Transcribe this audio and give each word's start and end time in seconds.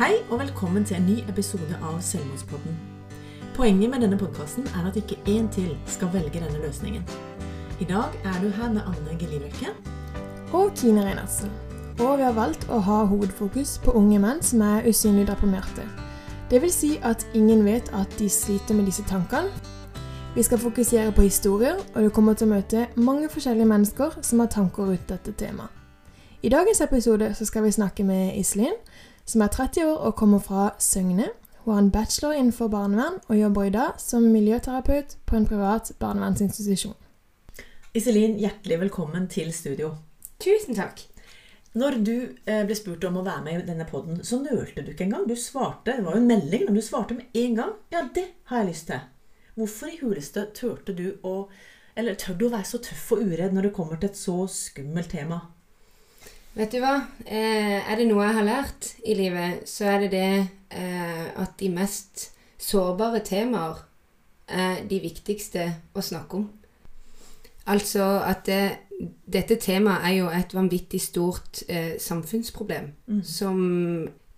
Hei 0.00 0.14
og 0.30 0.38
velkommen 0.40 0.84
til 0.84 0.96
en 0.96 1.02
ny 1.04 1.14
episode 1.28 1.76
av 1.84 1.98
Selvmordspodden. 2.00 2.76
Poenget 3.52 3.90
med 3.92 4.00
denne 4.00 4.16
podkasten 4.16 4.64
er 4.72 4.86
at 4.88 4.94
ikke 4.96 5.18
én 5.28 5.50
til 5.52 5.74
skal 5.92 6.08
velge 6.14 6.40
denne 6.40 6.56
løsningen. 6.62 7.02
I 7.84 7.84
dag 7.84 8.14
er 8.24 8.38
du 8.40 8.48
her 8.48 8.72
med 8.72 8.80
Anne 8.88 9.16
Gelibrekke. 9.20 9.74
og 10.52 10.70
Kine 10.76 11.04
Reinertsen. 11.04 11.50
Og 11.98 12.16
vi 12.16 12.24
har 12.24 12.32
valgt 12.32 12.64
å 12.70 12.78
ha 12.78 13.04
hovedfokus 13.04 13.74
på 13.84 13.92
unge 13.92 14.18
menn 14.18 14.40
som 14.42 14.62
er 14.62 14.88
usynlig 14.88 15.26
deprimerte. 15.28 15.84
Vil 16.50 16.72
si 16.72 16.96
at 17.02 17.26
ingen 17.34 17.64
vet 17.64 17.92
at 17.92 18.16
de 18.18 18.28
sliter 18.28 18.74
med 18.74 18.88
disse 18.88 19.04
tankene. 19.04 19.52
Vi 20.34 20.42
skal 20.42 20.58
fokusere 20.58 21.12
på 21.12 21.28
historier, 21.28 21.76
og 21.94 22.02
du 22.02 22.08
kommer 22.08 22.32
til 22.32 22.48
å 22.48 22.54
møte 22.54 22.86
mange 22.96 23.28
forskjellige 23.28 23.68
mennesker 23.68 24.16
som 24.22 24.40
har 24.40 24.48
tanker 24.48 24.82
rundt 24.82 25.08
dette 25.08 25.32
temaet. 25.32 25.68
I 26.42 26.48
dagens 26.48 26.80
episode 26.80 27.34
skal 27.34 27.62
vi 27.62 27.70
snakke 27.70 28.04
med 28.04 28.38
Iselin, 28.40 28.72
som 29.30 29.44
er 29.44 29.52
30 29.54 29.84
år 29.86 30.08
og 30.08 30.16
kommer 30.18 30.42
fra 30.42 30.70
Søgne. 30.78 31.28
Hun 31.62 31.74
har 31.74 31.82
en 31.82 31.92
bachelor 31.94 32.34
innenfor 32.34 32.70
barnevern 32.72 33.20
og 33.28 33.38
jobber 33.38 33.68
i 33.68 33.74
dag 33.74 34.00
som 34.02 34.26
miljøterapeut 34.32 35.16
på 35.26 35.36
en 35.36 35.46
privat 35.46 35.92
barnevernsinstitusjon. 36.02 36.96
Iselin, 37.94 38.38
hjertelig 38.40 38.80
velkommen 38.80 39.28
til 39.30 39.52
studio. 39.54 39.92
Tusen 40.42 40.74
takk. 40.74 41.04
Når 41.78 42.00
du 42.02 42.14
eh, 42.50 42.64
ble 42.66 42.74
spurt 42.74 43.04
om 43.06 43.20
å 43.20 43.24
være 43.26 43.44
med 43.44 43.60
i 43.60 43.66
denne 43.68 43.86
podden, 43.86 44.24
så 44.26 44.40
nølte 44.42 44.82
du 44.82 44.90
ikke 44.90 45.06
engang. 45.06 45.28
Du 45.28 45.36
svarte, 45.38 45.92
Det 45.92 46.04
var 46.06 46.16
jo 46.16 46.22
en 46.22 46.30
melding, 46.30 46.64
men 46.66 46.74
du 46.74 46.82
svarte 46.82 47.14
med 47.14 47.30
en 47.34 47.54
gang. 47.60 47.76
Ja, 47.94 48.02
det 48.14 48.26
har 48.50 48.62
jeg 48.62 48.72
lyst 48.72 48.88
til. 48.90 49.04
Hvorfor 49.54 49.92
i 49.92 50.00
huleste 50.00 50.48
turte 50.54 50.96
du 50.96 51.20
å 51.22 51.48
Eller 51.98 52.14
tør 52.14 52.36
du 52.38 52.44
å 52.46 52.52
være 52.52 52.64
så 52.64 52.78
tøff 52.78 53.08
og 53.12 53.22
uredd 53.26 53.52
når 53.52 53.66
det 53.66 53.72
kommer 53.74 53.98
til 53.98 54.08
et 54.08 54.16
så 54.16 54.46
skummelt 54.48 55.10
tema? 55.10 55.40
Vet 56.58 56.72
du 56.74 56.80
hva? 56.82 56.96
Eh, 57.24 57.78
er 57.78 57.96
det 58.00 58.08
noe 58.10 58.24
jeg 58.26 58.36
har 58.40 58.46
lært 58.48 58.88
i 59.06 59.14
livet, 59.14 59.62
så 59.70 59.86
er 59.92 60.04
det 60.04 60.10
det 60.12 60.30
eh, 60.74 61.26
at 61.38 61.54
de 61.60 61.68
mest 61.72 62.30
sårbare 62.60 63.22
temaer 63.24 63.84
er 64.50 64.82
de 64.90 64.98
viktigste 65.00 65.68
å 65.94 66.02
snakke 66.02 66.40
om. 66.40 66.48
Altså 67.70 68.02
at 68.26 68.42
det, 68.48 68.62
dette 69.30 69.60
temaet 69.62 70.08
er 70.08 70.16
jo 70.18 70.30
et 70.34 70.54
vanvittig 70.56 71.00
stort 71.04 71.62
eh, 71.68 71.94
samfunnsproblem 72.02 72.90
Mm. 73.06 73.22
som 73.24 73.56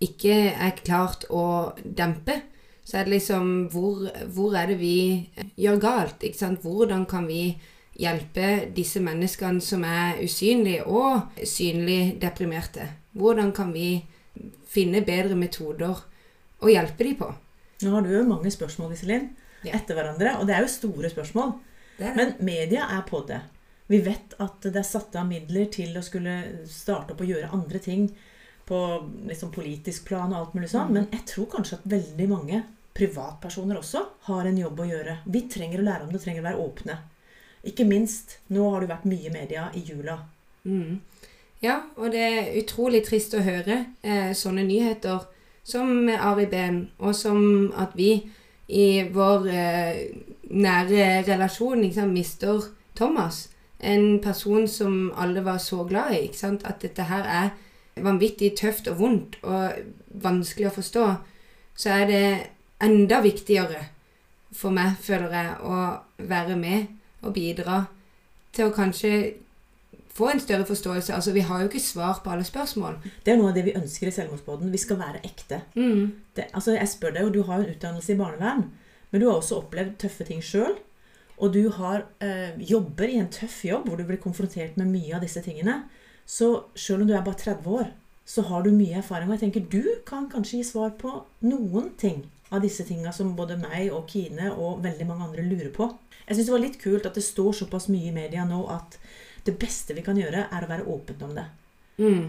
ikke 0.03 0.37
er 0.53 0.77
klart 0.85 1.25
å 1.31 1.73
dempe. 1.85 2.41
Så 2.85 2.99
er 2.99 3.05
det 3.07 3.13
liksom 3.15 3.69
hvor, 3.73 4.09
hvor 4.35 4.57
er 4.59 4.67
det 4.73 4.79
vi 4.81 5.31
gjør 5.57 5.79
galt? 5.81 6.25
Hvordan 6.63 7.07
kan 7.07 7.27
vi 7.29 7.61
hjelpe 7.99 8.73
disse 8.75 9.01
menneskene 9.05 9.61
som 9.61 9.85
er 9.85 10.21
usynlige 10.25 10.87
og 10.87 11.39
synlig 11.47 12.19
deprimerte? 12.23 12.89
Hvordan 13.13 13.53
kan 13.53 13.73
vi 13.73 14.03
finne 14.73 15.03
bedre 15.05 15.37
metoder 15.37 15.99
å 16.63 16.71
hjelpe 16.73 17.05
dem 17.05 17.19
på? 17.21 17.31
Nå 17.83 17.91
har 17.97 18.05
du 18.07 18.13
jo 18.15 18.25
mange 18.29 18.51
spørsmål, 18.55 18.93
Iselin, 18.95 19.31
Ja. 19.65 19.75
etter 19.77 19.95
hverandre. 19.95 20.39
Og 20.41 20.47
det 20.47 20.55
er 20.57 20.63
jo 20.63 20.69
store 20.69 21.11
spørsmål. 21.11 21.53
Det 21.99 22.07
det. 22.07 22.17
Men 22.17 22.35
media 22.41 22.87
er 22.91 23.03
på 23.03 23.27
det. 23.27 23.41
Vi 23.89 23.99
vet 24.01 24.35
at 24.41 24.61
det 24.63 24.77
er 24.77 24.83
satt 24.87 25.15
av 25.17 25.27
midler 25.27 25.67
til 25.71 25.95
å 25.99 26.03
skulle 26.03 26.67
starte 26.67 27.13
opp 27.13 27.21
og 27.21 27.27
gjøre 27.29 27.53
andre 27.53 27.79
ting 27.79 28.07
på 28.67 28.79
liksom 29.27 29.53
politisk 29.53 30.07
plan 30.07 30.33
og 30.33 30.39
alt 30.39 30.55
mulig 30.55 30.71
sånn. 30.71 30.89
Mm. 30.89 30.93
Men 30.93 31.09
jeg 31.13 31.27
tror 31.27 31.47
kanskje 31.47 31.75
at 31.75 31.85
veldig 31.85 32.29
mange 32.29 32.63
privatpersoner 32.95 33.77
også 33.77 34.03
har 34.29 34.47
en 34.47 34.59
jobb 34.59 34.81
å 34.81 34.89
gjøre. 34.89 35.19
Vi 35.27 35.43
trenger 35.49 35.81
å 35.81 35.87
lære 35.87 36.07
om 36.07 36.13
det, 36.13 36.23
trenger 36.23 36.41
å 36.45 36.49
være 36.51 36.63
åpne. 36.63 36.99
Ikke 37.65 37.87
minst, 37.87 38.39
nå 38.51 38.71
har 38.73 38.83
det 38.83 38.91
vært 38.91 39.09
mye 39.09 39.31
media 39.33 39.69
i 39.79 39.85
jula. 39.87 40.19
Mm. 40.65 41.01
Ja, 41.63 41.79
og 41.97 42.11
det 42.11 42.23
er 42.27 42.55
utrolig 42.59 43.05
trist 43.07 43.37
å 43.39 43.43
høre 43.45 43.85
eh, 44.03 44.33
sånne 44.35 44.65
nyheter 44.67 45.29
som 45.63 46.09
Ari 46.11 46.49
Behn, 46.51 46.89
og 46.99 47.15
som 47.15 47.71
at 47.79 47.95
vi 47.95 48.17
i 48.67 48.87
vår 49.15 49.47
eh, 49.47 50.01
nære 50.51 51.23
relasjon 51.29 51.85
liksom, 51.85 52.11
mister 52.11 52.65
Thomas. 52.99 53.49
En 53.79 54.19
person 54.23 54.67
som 54.69 55.13
alle 55.19 55.45
var 55.45 55.59
så 55.63 55.85
glad 55.87 56.17
i. 56.17 56.25
Ikke 56.27 56.39
sant? 56.39 56.67
At 56.67 56.83
dette 56.83 57.07
her 57.07 57.27
er 57.27 58.03
vanvittig 58.03 58.55
tøft 58.59 58.89
og 58.91 58.99
vondt 58.99 59.39
og 59.43 59.79
vanskelig 60.23 60.71
å 60.71 60.77
forstå. 60.77 61.07
Så 61.79 61.95
er 61.95 62.07
det 62.11 62.27
enda 62.83 63.21
viktigere 63.23 63.87
for 64.53 64.75
meg, 64.75 64.99
føler 65.01 65.31
jeg, 65.35 65.55
å 65.63 66.27
være 66.29 66.59
med 66.59 66.91
og 67.23 67.35
bidra 67.35 67.85
til 68.53 68.69
å 68.69 68.75
kanskje 68.75 69.13
få 70.13 70.29
en 70.29 70.41
større 70.41 70.67
forståelse. 70.69 71.15
Altså, 71.15 71.33
Vi 71.33 71.41
har 71.41 71.61
jo 71.61 71.69
ikke 71.69 71.81
svar 71.81 72.21
på 72.25 72.31
alle 72.31 72.45
spørsmål. 72.45 72.99
Det 73.25 73.33
er 73.33 73.37
noe 73.37 73.49
av 73.49 73.57
det 73.57 73.65
vi 73.65 73.77
ønsker 73.77 74.09
i 74.09 74.11
Selvmordsbåten. 74.11 74.73
Vi 74.73 74.79
skal 74.79 74.99
være 74.99 75.25
ekte. 75.25 75.63
Mm. 75.75 76.13
Det, 76.37 76.45
altså 76.55 76.77
jeg 76.77 76.89
spør 76.89 77.15
deg 77.15 77.23
jo, 77.23 77.31
Du 77.31 77.43
har 77.43 77.59
en 77.59 77.71
utdannelse 77.71 78.13
i 78.13 78.17
barnevern, 78.17 78.71
men 79.11 79.21
du 79.21 79.29
har 79.29 79.37
også 79.37 79.63
opplevd 79.63 79.97
tøffe 79.99 80.25
ting 80.25 80.43
sjøl. 80.43 80.77
Og 81.39 81.55
du 81.55 81.71
har, 81.71 82.05
øh, 82.21 82.71
jobber 82.71 83.05
i 83.05 83.19
en 83.19 83.29
tøff 83.29 83.65
jobb 83.65 83.89
hvor 83.89 83.97
du 83.97 84.05
blir 84.05 84.21
konfrontert 84.21 84.77
med 84.77 84.87
mye 84.87 85.15
av 85.15 85.21
disse 85.21 85.41
tingene. 85.43 85.83
Så 86.27 86.65
sjøl 86.77 87.03
om 87.03 87.09
du 87.09 87.15
er 87.15 87.25
bare 87.25 87.35
30 87.35 87.67
år, 87.67 87.91
så 88.27 88.43
har 88.43 88.63
du 88.63 88.71
mye 88.71 88.99
erfaring. 88.99 89.31
Og 89.31 89.41
jeg 89.41 89.53
tenker 89.53 89.71
du 89.71 89.85
kan 90.07 90.29
kanskje 90.31 90.61
gi 90.61 90.65
svar 90.65 90.91
på 90.99 91.25
noen 91.41 91.91
ting 91.99 92.31
av 92.53 92.63
disse 92.63 92.85
tinga 92.85 93.13
som 93.17 93.35
både 93.37 93.57
meg 93.61 93.93
og 93.95 94.11
Kine 94.13 94.53
og 94.53 94.83
veldig 94.85 95.09
mange 95.09 95.29
andre 95.29 95.45
lurer 95.47 95.73
på. 95.75 95.89
Jeg 96.27 96.37
syns 96.37 96.49
det 96.49 96.55
var 96.55 96.65
litt 96.65 96.79
kult 96.81 97.09
at 97.09 97.19
det 97.19 97.25
står 97.25 97.57
såpass 97.63 97.89
mye 97.93 98.11
i 98.11 98.15
media 98.15 98.45
nå 98.49 98.63
at 98.73 98.99
det 99.47 99.57
beste 99.59 99.97
vi 99.97 100.05
kan 100.07 100.19
gjøre, 100.19 100.47
er 100.53 100.65
å 100.65 100.71
være 100.71 100.87
åpne 100.87 101.27
om 101.27 101.35
det. 101.35 101.47
Mm. 101.99 102.27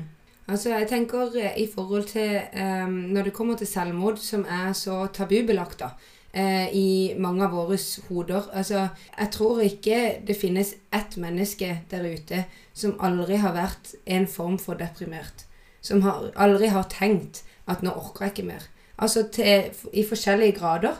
Altså, 0.50 0.74
jeg 0.74 0.90
tenker 0.90 1.38
eh, 1.40 1.54
i 1.62 1.68
forhold 1.72 2.10
til 2.12 2.42
um, 2.52 2.96
Når 3.16 3.30
det 3.30 3.34
kommer 3.34 3.56
til 3.56 3.68
selvmord, 3.68 4.18
som 4.20 4.44
er 4.50 4.74
så 4.76 5.06
tabubelagt 5.14 5.80
da, 5.80 5.94
eh, 6.34 6.68
i 6.76 7.14
mange 7.18 7.46
av 7.46 7.56
våre 7.56 7.78
hoder 8.10 8.50
Altså, 8.52 8.88
jeg 9.18 9.32
tror 9.32 9.62
ikke 9.64 10.02
det 10.28 10.36
finnes 10.36 10.76
ett 10.92 11.16
menneske 11.18 11.78
der 11.92 12.10
ute 12.10 12.44
som 12.74 12.98
aldri 13.00 13.40
har 13.40 13.56
vært 13.56 13.96
en 14.06 14.28
form 14.28 14.60
for 14.60 14.76
deprimert. 14.76 15.46
Som 15.82 16.02
har, 16.04 16.32
aldri 16.36 16.68
har 16.68 16.90
tenkt 16.92 17.44
at 17.68 17.84
'nå 17.84 17.92
orker 17.92 18.26
jeg 18.26 18.34
ikke 18.34 18.50
mer'. 18.52 18.68
Altså 18.98 19.24
til, 19.34 19.72
i 19.94 20.04
forskjellige 20.06 20.58
grader. 20.60 21.00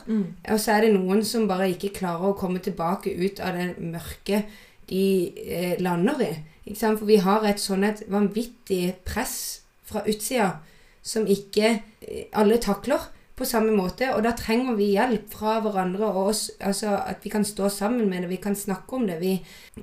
Og 0.50 0.60
så 0.60 0.72
er 0.72 0.80
det 0.80 0.94
noen 0.94 1.24
som 1.24 1.48
bare 1.48 1.70
ikke 1.70 1.92
klarer 1.94 2.32
å 2.32 2.38
komme 2.38 2.58
tilbake 2.58 3.14
ut 3.14 3.40
av 3.40 3.54
det 3.54 3.74
mørke 3.78 4.44
de 4.88 5.32
eh, 5.46 5.76
lander 5.80 6.20
i. 6.20 6.32
Ikke 6.66 6.80
sant? 6.80 6.98
For 6.98 7.06
vi 7.06 7.20
har 7.22 7.44
et 7.46 7.60
sånn 7.60 7.84
et 7.84 8.02
vanvittig 8.10 8.96
press 9.04 9.62
fra 9.84 10.02
utsida 10.08 10.56
som 11.04 11.26
ikke 11.28 11.68
eh, 12.00 12.26
alle 12.32 12.58
takler 12.58 13.10
på 13.36 13.44
samme 13.44 13.74
måte. 13.76 14.10
Og 14.14 14.22
da 14.24 14.34
trenger 14.36 14.76
vi 14.78 14.94
hjelp 14.94 15.30
fra 15.34 15.58
hverandre 15.64 16.08
og 16.10 16.30
oss. 16.30 16.48
Altså 16.60 16.96
at 16.96 17.24
vi 17.24 17.32
kan 17.32 17.44
stå 17.44 17.68
sammen 17.68 18.08
med 18.10 18.24
det, 18.24 18.32
vi 18.32 18.42
kan 18.42 18.56
snakke 18.56 18.96
om 18.96 19.06
det. 19.06 19.20
Vi, 19.20 19.36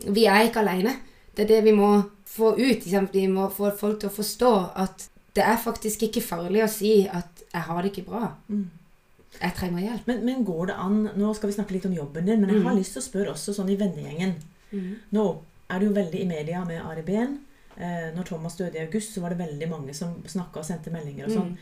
vi 0.10 0.26
er 0.26 0.48
ikke 0.48 0.64
aleine. 0.66 0.98
Det 1.36 1.46
er 1.46 1.56
det 1.56 1.64
vi 1.70 1.76
må 1.76 1.94
få 2.28 2.56
ut. 2.58 2.84
Sant? 2.84 3.14
Vi 3.14 3.28
må 3.32 3.50
få 3.50 3.72
folk 3.78 4.02
til 4.02 4.12
å 4.12 4.16
forstå 4.16 4.54
at 4.84 5.08
det 5.34 5.44
er 5.44 5.58
faktisk 5.58 6.03
ikke 6.03 6.22
farlig 6.22 6.64
å 6.64 6.69
si 6.69 7.08
at 7.08 7.44
'jeg 7.53 7.62
har 7.62 7.81
det 7.81 7.92
ikke 7.92 8.09
bra'. 8.09 8.31
Mm. 8.50 8.69
Jeg 9.42 9.53
trenger 9.56 9.80
hjelp. 9.81 10.08
Men, 10.08 10.25
men 10.25 10.46
går 10.46 10.66
det 10.68 10.75
an 10.75 11.09
Nå 11.16 11.34
skal 11.36 11.50
vi 11.50 11.56
snakke 11.56 11.72
litt 11.72 11.86
om 11.86 11.94
jobben 11.94 12.25
din, 12.25 12.42
men 12.42 12.50
jeg 12.50 12.64
har 12.64 12.74
Mm. 12.74 12.80
lyst 12.80 12.94
til 12.94 13.02
å 13.02 13.09
spørre 13.09 13.31
også 13.31 13.53
sånn 13.56 13.69
i 13.69 13.78
vennegjengen. 13.78 14.36
Nå 15.12 15.42
er 15.69 15.80
det 15.80 15.88
jo 15.88 15.94
veldig 15.94 16.19
i 16.22 16.25
media 16.28 16.66
med 16.66 16.81
Ari 16.86 17.02
Behn. 17.02 17.40
Eh, 17.78 18.12
når 18.14 18.25
Thomas 18.25 18.56
døde 18.58 18.75
i 18.75 18.86
august, 18.86 19.14
så 19.16 19.22
var 19.22 19.30
det 19.30 19.38
veldig 19.40 19.69
mange 19.69 19.94
som 19.96 20.22
snakka 20.24 20.58
og 20.59 20.66
sendte 20.66 20.92
meldinger 20.92 21.25
og 21.25 21.31
sånn. 21.31 21.52
Mm. 21.52 21.58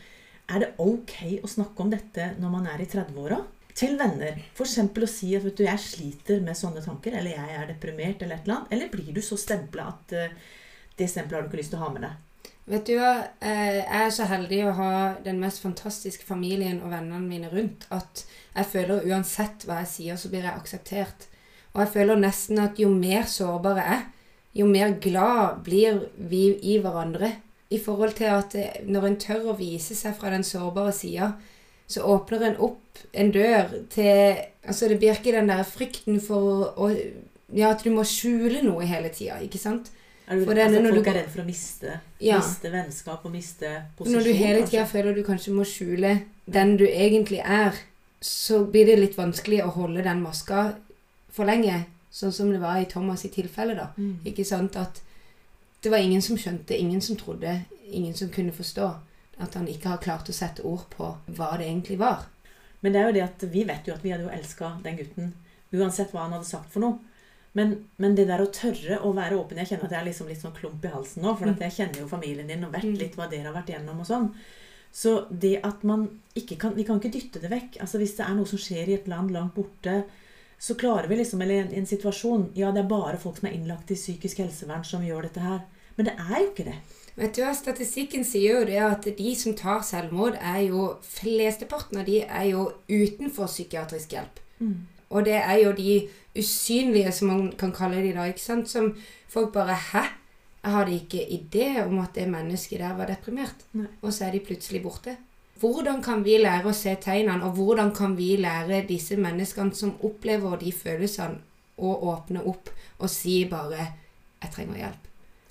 Er 0.48 0.58
det 0.58 0.74
ok 0.78 1.40
å 1.44 1.48
snakke 1.48 1.80
om 1.80 1.90
dette 1.90 2.34
når 2.40 2.50
man 2.50 2.66
er 2.66 2.80
i 2.80 2.86
30-åra? 2.86 3.44
Til 3.74 3.96
venner. 3.96 4.34
F.eks. 4.54 4.78
å 4.78 5.08
si 5.08 5.36
at 5.36 5.42
du, 5.56 5.62
'jeg 5.64 5.78
sliter 5.78 6.40
med 6.42 6.56
sånne 6.56 6.82
tanker', 6.84 7.14
eller 7.16 7.30
'jeg 7.30 7.50
er 7.56 7.66
deprimert', 7.68 8.22
eller 8.22 8.34
et 8.34 8.42
eller 8.42 8.56
annet. 8.56 8.72
Eller 8.72 8.88
blir 8.88 9.14
du 9.14 9.20
så 9.20 9.36
stempla 9.38 9.86
at 9.86 10.12
uh, 10.12 10.34
det 10.98 11.08
stempelet 11.08 11.32
har 11.32 11.42
du 11.42 11.48
ikke 11.48 11.62
lyst 11.62 11.70
til 11.70 11.78
å 11.78 11.84
ha 11.84 11.92
med 11.92 12.02
deg? 12.02 12.10
Vet 12.68 12.86
du 12.86 12.96
hva, 12.98 13.14
Eh, 13.40 13.76
jeg 13.80 14.04
er 14.04 14.10
så 14.12 14.26
heldig 14.28 14.60
å 14.68 14.76
ha 14.76 14.92
den 15.24 15.40
mest 15.40 15.62
fantastiske 15.62 16.26
familien 16.26 16.82
og 16.84 16.92
vennene 16.92 17.20
mine 17.24 17.48
rundt 17.50 17.86
at 17.90 18.24
jeg 18.54 18.68
føler 18.74 19.06
uansett 19.08 19.64
hva 19.66 19.80
jeg 19.80 19.90
sier, 19.94 20.16
så 20.16 20.28
blir 20.28 20.44
jeg 20.44 20.54
akseptert. 20.54 21.26
Og 21.72 21.80
jeg 21.84 21.92
føler 21.94 22.20
nesten 22.20 22.58
at 22.58 22.78
jo 22.78 22.90
mer 22.92 23.24
sårbar 23.30 23.80
jeg 23.80 23.96
er, 23.96 24.04
jo 24.54 24.66
mer 24.66 24.96
glad 25.00 25.62
blir 25.64 26.02
vi 26.16 26.58
i 26.62 26.78
hverandre. 26.82 27.32
I 27.70 27.78
forhold 27.78 28.16
til 28.18 28.30
at 28.34 28.54
eh, 28.58 28.82
når 28.86 29.06
en 29.06 29.18
tør 29.24 29.50
å 29.52 29.56
vise 29.58 29.94
seg 29.94 30.14
fra 30.18 30.30
den 30.34 30.44
sårbare 30.44 30.92
sida, 30.92 31.32
så 31.90 32.06
åpner 32.06 32.44
en 32.46 32.60
opp 32.62 33.00
en 33.12 33.32
dør 33.34 33.72
til 33.90 34.46
Altså 34.60 34.90
det 34.90 34.98
blir 35.00 35.16
ikke 35.16 35.32
den 35.32 35.48
der 35.48 35.64
frykten 35.64 36.20
for 36.20 36.74
å 36.76 36.90
Ja, 37.50 37.72
at 37.72 37.82
du 37.82 37.90
må 37.90 38.04
skjule 38.06 38.60
noe 38.62 38.84
hele 38.86 39.08
tida, 39.10 39.40
ikke 39.42 39.58
sant? 39.58 39.88
Er 40.30 40.38
du, 40.38 40.44
For 40.46 40.54
altså, 40.54 40.80
folk 40.82 41.04
du- 41.04 41.10
er 41.10 41.14
redd 41.14 41.28
for 41.32 41.42
å 41.42 41.44
miste, 41.46 42.00
Ja. 42.20 42.36
miste 42.38 42.70
vennskap 42.70 43.24
og 43.26 43.32
miste 43.32 43.70
posisjon. 43.98 44.14
Når 44.14 44.24
du 44.24 44.32
hele 44.32 44.66
tida 44.66 44.84
føler 44.86 45.14
du 45.14 45.22
kanskje 45.26 45.52
må 45.52 45.64
skjule 45.66 46.22
den 46.48 46.76
du 46.76 46.84
egentlig 46.86 47.40
er, 47.44 47.74
så 48.20 48.64
blir 48.70 48.86
det 48.86 48.98
litt 49.00 49.16
vanskelig 49.16 49.62
å 49.64 49.72
holde 49.74 50.02
den 50.04 50.22
maska 50.22 50.74
for 51.30 51.44
lenge. 51.46 51.84
Sånn 52.12 52.32
som 52.32 52.50
det 52.52 52.60
var 52.60 52.76
i 52.80 52.84
Thomas 52.84 53.24
i 53.24 53.28
tilfelle, 53.28 53.74
da. 53.74 53.88
Mm. 53.98 54.18
Ikke 54.24 54.44
sant? 54.46 54.76
At 54.76 55.00
det 55.82 55.90
var 55.90 55.98
ingen 55.98 56.22
som 56.22 56.36
skjønte, 56.36 56.78
ingen 56.78 57.00
som 57.00 57.16
trodde, 57.16 57.64
ingen 57.90 58.14
som 58.14 58.28
kunne 58.28 58.52
forstå. 58.52 58.94
at 59.40 59.54
han 59.54 59.66
ikke 59.66 59.88
har 59.88 59.96
klart 59.96 60.28
å 60.28 60.32
sette 60.34 60.60
ord 60.64 60.84
på 60.90 61.16
hva 61.32 61.56
det 61.56 61.66
egentlig 61.66 61.96
var. 61.96 62.26
Men 62.82 62.92
det 62.92 63.00
er 63.00 63.06
jo 63.06 63.12
det 63.12 63.22
at 63.22 63.50
vi 63.50 63.64
vet 63.64 63.86
jo 63.86 63.94
at 63.94 64.02
vi 64.02 64.10
hadde 64.10 64.24
jo 64.24 64.28
elska 64.28 64.82
den 64.82 64.98
gutten 64.98 65.32
uansett 65.72 66.12
hva 66.12 66.20
han 66.26 66.32
hadde 66.32 66.44
sagt 66.44 66.70
for 66.70 66.80
noe. 66.80 66.98
Men, 67.54 67.84
men 67.98 68.14
det 68.14 68.28
der 68.28 68.38
å 68.44 68.46
tørre 68.54 69.00
å 69.02 69.12
være 69.14 69.34
åpen 69.34 69.58
Jeg 69.58 69.66
kjenner 69.72 69.84
at 69.88 69.90
jeg 69.90 70.00
er 70.00 70.06
liksom 70.06 70.28
litt 70.28 70.38
sånn 70.40 70.54
klump 70.54 70.84
i 70.84 70.88
halsen 70.92 71.22
nå. 71.24 71.32
For 71.36 71.46
Mm. 71.46 71.58
jeg 71.58 71.72
kjenner 71.72 71.98
jo 72.00 72.06
familien 72.08 72.46
din 72.46 72.64
og 72.64 72.72
vet 72.72 72.84
Mm. 72.84 72.98
litt 72.98 73.16
hva 73.16 73.28
dere 73.30 73.50
har 73.52 73.54
vært 73.62 73.72
gjennom 73.74 73.98
og 74.00 74.06
sånn. 74.06 74.34
Så 74.92 75.26
det 75.30 75.60
at 75.64 75.82
man 75.84 76.20
ikke 76.36 76.56
kan 76.58 76.74
Vi 76.74 76.84
kan 76.84 77.00
ikke 77.00 77.12
dytte 77.12 77.40
det 77.40 77.50
vekk. 77.50 77.80
Altså 77.80 77.98
Hvis 77.98 78.16
det 78.16 78.26
er 78.26 78.34
noe 78.34 78.46
som 78.46 78.58
skjer 78.58 78.88
i 78.88 78.94
et 78.94 79.08
land 79.08 79.30
langt 79.30 79.54
borte, 79.54 80.04
så 80.60 80.74
klarer 80.76 81.08
vi 81.08 81.16
liksom 81.16 81.42
Eller 81.42 81.62
en, 81.64 81.72
en 81.74 81.86
situasjon 81.86 82.50
Ja, 82.54 82.70
det 82.70 82.84
er 82.84 82.88
bare 82.88 83.16
folk 83.18 83.38
som 83.38 83.48
er 83.48 83.52
innlagt 83.54 83.90
i 83.90 83.94
psykisk 83.94 84.38
helsevern 84.38 84.84
som 84.84 85.02
gjør 85.02 85.22
dette 85.22 85.40
her. 85.40 85.60
Men 85.96 86.06
det 86.06 86.14
er 86.18 86.38
jo 86.40 86.50
ikke 86.52 86.64
det. 86.64 86.74
Vet 87.16 87.34
du 87.34 87.42
hva, 87.42 87.52
Statistikken 87.54 88.24
sier 88.24 88.60
jo 88.60 88.64
det 88.64 88.78
at 88.78 89.02
de 89.16 89.34
som 89.34 89.54
tar 89.54 89.80
selvmord, 89.82 90.36
er 90.40 90.68
jo 90.68 90.96
Flesteparten 91.02 91.98
av 91.98 92.06
de 92.06 92.22
er 92.22 92.44
jo 92.52 92.72
utenfor 92.88 93.46
psykiatrisk 93.50 94.10
hjelp. 94.10 94.38
Og 95.10 95.24
det 95.26 95.38
er 95.38 95.58
jo 95.64 95.72
de 95.74 96.08
usynlige, 96.38 97.12
som 97.12 97.28
man 97.28 97.52
kan 97.58 97.72
kalle 97.74 98.02
de 98.04 98.12
da, 98.14 98.28
ikke 98.30 98.42
sant? 98.42 98.70
Som 98.70 98.94
folk 99.28 99.52
bare 99.52 99.74
Hæ? 99.74 100.04
Jeg 100.60 100.72
hadde 100.72 100.92
ikke 100.92 101.24
idé 101.32 101.82
om 101.86 101.98
at 102.02 102.14
det 102.14 102.28
mennesket 102.28 102.82
der 102.82 102.96
var 102.96 103.08
deprimert. 103.08 103.64
Nei. 103.72 103.86
Og 104.02 104.12
så 104.12 104.26
er 104.26 104.34
de 104.36 104.42
plutselig 104.44 104.82
borte. 104.84 105.16
Hvordan 105.60 106.02
kan 106.04 106.24
vi 106.24 106.36
lære 106.40 106.68
å 106.68 106.76
se 106.76 106.92
tegnene, 107.00 107.44
og 107.44 107.56
hvordan 107.56 107.94
kan 107.96 108.16
vi 108.16 108.34
lære 108.40 108.84
disse 108.88 109.16
menneskene 109.16 109.76
som 109.76 109.96
opplever 110.04 110.60
de 110.60 110.72
følelsene, 110.72 111.40
å 111.80 111.94
åpne 112.12 112.42
opp 112.44 112.68
og 112.98 113.08
si 113.08 113.44
bare 113.48 113.86
'Jeg 114.42 114.50
trenger 114.52 114.76
hjelp'? 114.76 115.06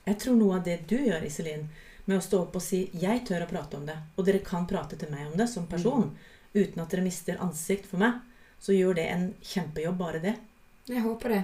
Jeg 0.05 0.17
tror 0.19 0.35
noe 0.35 0.55
av 0.57 0.63
det 0.63 0.87
du 0.87 0.97
gjør, 0.97 1.25
Iselin, 1.25 1.69
med 2.05 2.17
å 2.17 2.21
stå 2.21 2.41
opp 2.41 2.55
og 2.55 2.61
si 2.61 2.89
'jeg 2.93 3.25
tør 3.25 3.45
å 3.45 3.49
prate 3.49 3.77
om 3.77 3.85
det', 3.85 4.01
og 4.17 4.25
dere 4.25 4.39
kan 4.39 4.67
prate 4.67 4.95
til 4.95 5.09
meg 5.11 5.31
om 5.31 5.37
det 5.37 5.49
som 5.49 5.65
person, 5.67 6.15
uten 6.53 6.79
at 6.81 6.89
dere 6.89 7.01
mister 7.01 7.37
ansikt 7.37 7.85
for 7.87 7.97
meg, 7.97 8.13
så 8.61 8.73
gjør 8.75 8.95
det 8.95 9.07
en 9.09 9.33
kjempejobb, 9.41 9.97
bare 9.97 10.19
det. 10.21 10.35
Jeg 10.89 11.01
håper 11.01 11.29
det. 11.29 11.43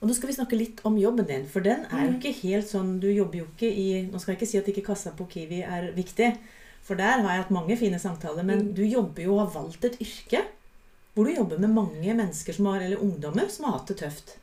Og 0.00 0.08
nå 0.08 0.14
skal 0.14 0.28
vi 0.28 0.34
snakke 0.36 0.56
litt 0.58 0.80
om 0.84 0.96
jobben 1.00 1.26
din, 1.26 1.46
for 1.48 1.60
den 1.60 1.86
er 1.90 2.04
jo 2.06 2.12
Mhm. 2.12 2.20
ikke 2.20 2.32
helt 2.42 2.66
sånn 2.68 3.00
Du 3.00 3.08
jobber 3.10 3.38
jo 3.38 3.44
ikke 3.56 3.70
i 3.72 4.02
Nå 4.10 4.18
skal 4.20 4.34
jeg 4.34 4.40
ikke 4.42 4.48
si 4.50 4.58
at 4.58 4.66
ikke 4.68 4.84
kassa 4.86 5.10
på 5.16 5.26
Kiwi 5.28 5.62
er 5.62 5.92
viktig, 5.92 6.36
for 6.82 6.94
der 6.96 7.22
har 7.22 7.30
jeg 7.34 7.42
hatt 7.42 7.50
mange 7.50 7.76
fine 7.76 7.98
samtaler, 7.98 8.42
men 8.44 8.58
Mm. 8.68 8.74
du 8.74 8.82
jobber 8.84 9.22
jo 9.22 9.38
og 9.38 9.46
har 9.52 9.62
valgt 9.62 9.84
et 9.84 9.98
yrke 10.00 10.44
hvor 11.14 11.24
du 11.24 11.32
jobber 11.34 11.58
med 11.58 11.70
mange 11.70 12.14
mennesker 12.14 12.52
som 12.52 12.66
har, 12.66 12.80
eller 12.80 12.98
ungdommer 12.98 13.48
som 13.48 13.64
har 13.64 13.78
hatt 13.78 13.86
det 13.88 13.96
tøft. 13.96 14.36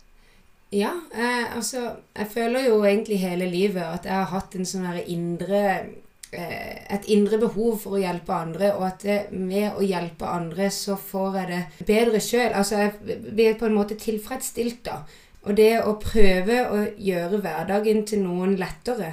Ja, 0.72 0.92
eh, 1.14 1.56
altså 1.56 1.98
Jeg 2.16 2.28
føler 2.28 2.66
jo 2.68 2.82
egentlig 2.82 3.20
hele 3.20 3.46
livet 3.52 3.84
at 3.84 4.04
jeg 4.06 4.12
har 4.14 4.26
hatt 4.26 4.56
en 4.56 4.66
sånn 4.66 5.08
indre 5.08 5.86
Et 6.34 7.10
indre 7.14 7.38
behov 7.42 7.80
for 7.84 7.98
å 7.98 8.02
hjelpe 8.02 8.34
andre, 8.34 8.72
og 8.78 8.88
at 8.88 9.32
med 9.32 9.78
å 9.78 9.86
hjelpe 9.86 10.30
andre 10.30 10.70
så 10.74 10.96
får 10.98 11.38
jeg 11.40 11.52
det 11.52 11.88
bedre 11.90 12.22
sjøl. 12.24 12.50
Altså, 12.52 12.80
jeg 12.82 13.20
blir 13.30 13.60
på 13.60 13.70
en 13.70 13.78
måte 13.78 14.00
tilfredsstilt, 14.00 14.82
da. 14.88 15.04
Og 15.44 15.58
det 15.60 15.74
å 15.84 15.98
prøve 16.00 16.60
å 16.72 16.82
gjøre 16.96 17.42
hverdagen 17.44 18.06
til 18.08 18.24
noen 18.24 18.56
lettere, 18.60 19.12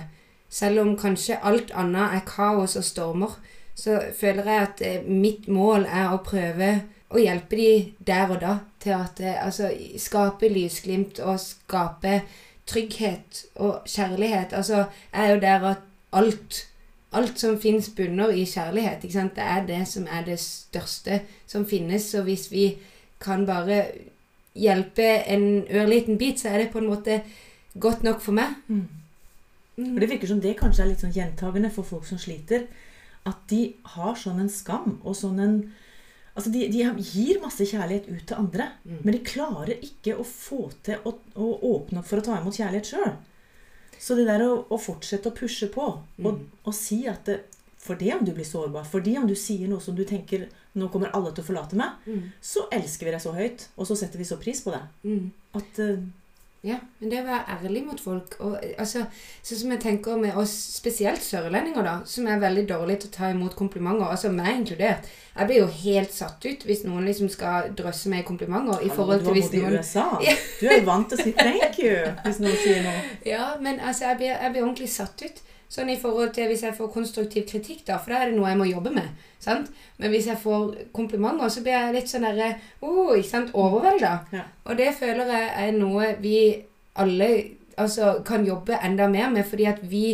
selv 0.50 0.82
om 0.82 0.94
kanskje 0.98 1.40
alt 1.46 1.72
annet 1.78 2.16
er 2.18 2.26
kaos 2.26 2.76
og 2.78 2.86
stormer, 2.86 3.34
så 3.74 3.98
føler 4.16 4.48
jeg 4.50 4.68
at 4.68 4.82
eh, 4.86 5.04
mitt 5.06 5.48
mål 5.48 5.86
er 5.86 6.12
å 6.12 6.22
prøve 6.24 6.70
å 7.10 7.18
hjelpe 7.18 7.58
de 7.58 7.70
der 8.06 8.30
og 8.30 8.40
da 8.42 8.56
til 8.82 8.96
at 8.98 9.22
eh, 9.22 9.38
altså, 9.40 9.70
skape 9.98 10.50
lysglimt 10.52 11.20
og 11.24 11.38
skape 11.42 12.20
trygghet 12.70 13.44
og 13.62 13.86
kjærlighet. 13.88 14.54
Altså, 14.54 14.84
jeg 15.12 15.26
er 15.26 15.34
jo 15.34 15.40
der 15.42 15.68
at 15.72 15.86
alt 16.12 16.66
Alt 17.12 17.38
som 17.42 17.56
finnes 17.58 17.88
bunner 17.96 18.30
i 18.30 18.44
kjærlighet. 18.46 19.02
Ikke 19.04 19.16
sant? 19.16 19.34
Det 19.34 19.42
er 19.42 19.64
det 19.66 19.80
som 19.90 20.06
er 20.06 20.22
det 20.28 20.38
største 20.38 21.20
som 21.50 21.64
finnes. 21.66 22.04
Så 22.12 22.22
hvis 22.22 22.48
vi 22.52 22.68
kan 23.20 23.46
bare 23.48 23.80
hjelpe 24.54 25.08
en 25.30 25.64
ørliten 25.70 26.18
bit, 26.18 26.40
så 26.40 26.48
er 26.52 26.58
det 26.64 26.70
på 26.72 26.78
en 26.78 26.86
måte 26.90 27.20
godt 27.78 28.02
nok 28.06 28.20
for 28.22 28.32
meg. 28.38 28.54
Mm. 28.68 28.86
For 29.80 30.00
Det 30.02 30.10
virker 30.10 30.28
som 30.28 30.40
det 30.40 30.56
kanskje 30.60 30.84
er 30.84 30.90
litt 30.92 31.02
sånn 31.02 31.14
gjentagende 31.16 31.70
for 31.74 31.86
folk 31.88 32.06
som 32.06 32.18
sliter. 32.20 32.66
At 33.26 33.42
de 33.50 33.74
har 33.96 34.14
sånn 34.16 34.40
en 34.40 34.48
skam 34.52 34.98
og 35.04 35.14
sånn 35.16 35.40
en 35.44 35.60
Altså, 36.30 36.52
de, 36.54 36.60
de 36.70 36.84
gir 37.02 37.40
masse 37.42 37.64
kjærlighet 37.66 38.06
ut 38.08 38.22
til 38.24 38.36
andre, 38.38 38.68
Mm. 38.86 39.00
men 39.02 39.12
de 39.16 39.18
klarer 39.26 39.82
ikke 39.82 40.14
å 40.14 40.22
få 40.24 40.70
til 40.86 40.94
å, 41.04 41.10
å 41.34 41.48
åpne 41.74 41.98
opp 41.98 42.06
for 42.06 42.20
å 42.20 42.24
ta 42.24 42.36
imot 42.38 42.54
kjærlighet 42.54 42.86
sjøl. 42.86 43.16
Så 44.00 44.16
det 44.16 44.24
der 44.30 44.40
å, 44.46 44.52
å 44.72 44.78
fortsette 44.80 45.28
å 45.28 45.36
pushe 45.36 45.68
på 45.72 45.82
og, 45.92 46.04
Mm. 46.18 46.46
og 46.64 46.74
si 46.74 47.02
at 47.10 47.26
det, 47.28 47.40
for 47.80 47.94
det 48.00 48.14
om 48.14 48.24
du 48.24 48.32
blir 48.32 48.44
sårbar, 48.48 48.84
for 48.88 49.00
det 49.04 49.18
om 49.20 49.26
du 49.28 49.34
sier 49.36 49.68
noe 49.68 49.80
som 49.84 49.94
du 49.96 50.04
tenker 50.08 50.46
nå 50.74 50.88
kommer 50.92 51.10
alle 51.16 51.32
til 51.34 51.44
å 51.44 51.46
forlate 51.50 51.76
meg, 51.76 51.92
Mm. 52.06 52.30
så 52.40 52.66
elsker 52.72 53.06
vi 53.06 53.12
deg 53.12 53.20
så 53.20 53.32
høyt, 53.36 53.66
og 53.76 53.86
så 53.86 53.96
setter 53.96 54.18
vi 54.18 54.24
så 54.24 54.36
pris 54.40 54.60
på 54.64 54.70
det. 54.72 54.80
Mm. 55.04 55.30
At 55.54 55.78
eh, 55.78 55.98
Ja, 56.62 56.76
men 56.98 57.08
det 57.08 57.22
å 57.22 57.24
være 57.24 57.54
ærlig 57.54 57.80
mot 57.86 58.00
folk 58.04 58.34
og, 58.44 58.58
altså, 58.76 59.06
Sånn 59.40 59.58
som 59.62 59.70
jeg 59.72 59.80
tenker 59.80 60.18
med 60.20 60.36
oss, 60.36 60.52
spesielt 60.76 61.22
sørlendinger, 61.24 61.86
da, 61.86 61.94
som 62.04 62.26
er 62.28 62.42
veldig 62.42 62.66
dårlige 62.68 63.00
til 63.04 63.08
å 63.08 63.14
ta 63.14 63.30
imot 63.32 63.56
komplimenter, 63.56 64.04
altså 64.12 64.28
meg 64.34 64.58
inkludert. 64.58 65.08
Jeg 65.38 65.48
blir 65.48 65.62
jo 65.62 65.70
helt 65.78 66.12
satt 66.12 66.44
ut 66.44 66.66
hvis 66.68 66.84
noen 66.84 67.06
liksom 67.08 67.30
skal 67.32 67.70
drøsse 67.78 68.12
meg 68.12 68.26
komplimenter. 68.28 68.82
i 68.84 68.90
forhold 68.92 69.24
du 69.24 69.30
har 69.30 69.40
bodd 69.40 69.54
i. 69.56 69.62
USA. 69.78 70.04
Ja. 70.28 70.34
Du 70.60 70.66
er 70.68 70.76
jo 70.82 70.84
vant 70.90 71.08
til 71.08 71.18
å 71.18 71.22
si 71.22 71.32
'thank 71.32 71.78
you' 71.80 72.12
hvis 72.26 72.42
noen 72.44 72.58
sier 72.60 72.82
noe. 72.84 73.00
Ja, 73.24 73.54
men 73.60 73.80
altså, 73.80 74.10
jeg 74.10 74.16
blir, 74.20 74.34
jeg 74.36 74.52
blir 74.52 74.62
ordentlig 74.62 74.90
satt 74.92 75.22
ut. 75.24 75.40
Sånn 75.70 75.90
i 75.92 75.96
forhold 76.00 76.32
til 76.34 76.48
hvis 76.50 76.64
jeg 76.66 76.74
får 76.74 76.88
konstruktiv 76.90 77.44
kritikk, 77.46 77.84
da, 77.86 77.96
for 78.02 78.10
da 78.10 78.24
er 78.24 78.30
det 78.32 78.38
noe 78.40 78.48
jeg 78.50 78.58
må 78.58 78.64
jobbe 78.66 78.90
med. 78.90 79.06
sant? 79.38 79.68
Men 79.98 80.10
hvis 80.10 80.26
jeg 80.26 80.40
får 80.42 80.74
komplimenter, 80.92 81.48
så 81.48 81.62
blir 81.62 81.76
jeg 81.76 81.94
litt 81.94 82.10
sånn 82.10 82.26
derre 82.26 82.48
oh, 82.82 83.14
overvelda. 83.54 84.10
Ja. 84.34 84.42
Og 84.64 84.76
det 84.76 84.90
føler 84.98 85.30
jeg 85.30 85.48
er 85.68 85.72
noe 85.78 86.16
vi 86.20 86.36
alle 86.98 87.30
altså, 87.78 88.16
kan 88.26 88.44
jobbe 88.46 88.80
enda 88.82 89.06
mer 89.08 89.30
med, 89.30 89.46
fordi 89.46 89.64
at 89.70 89.78
vi 89.82 90.04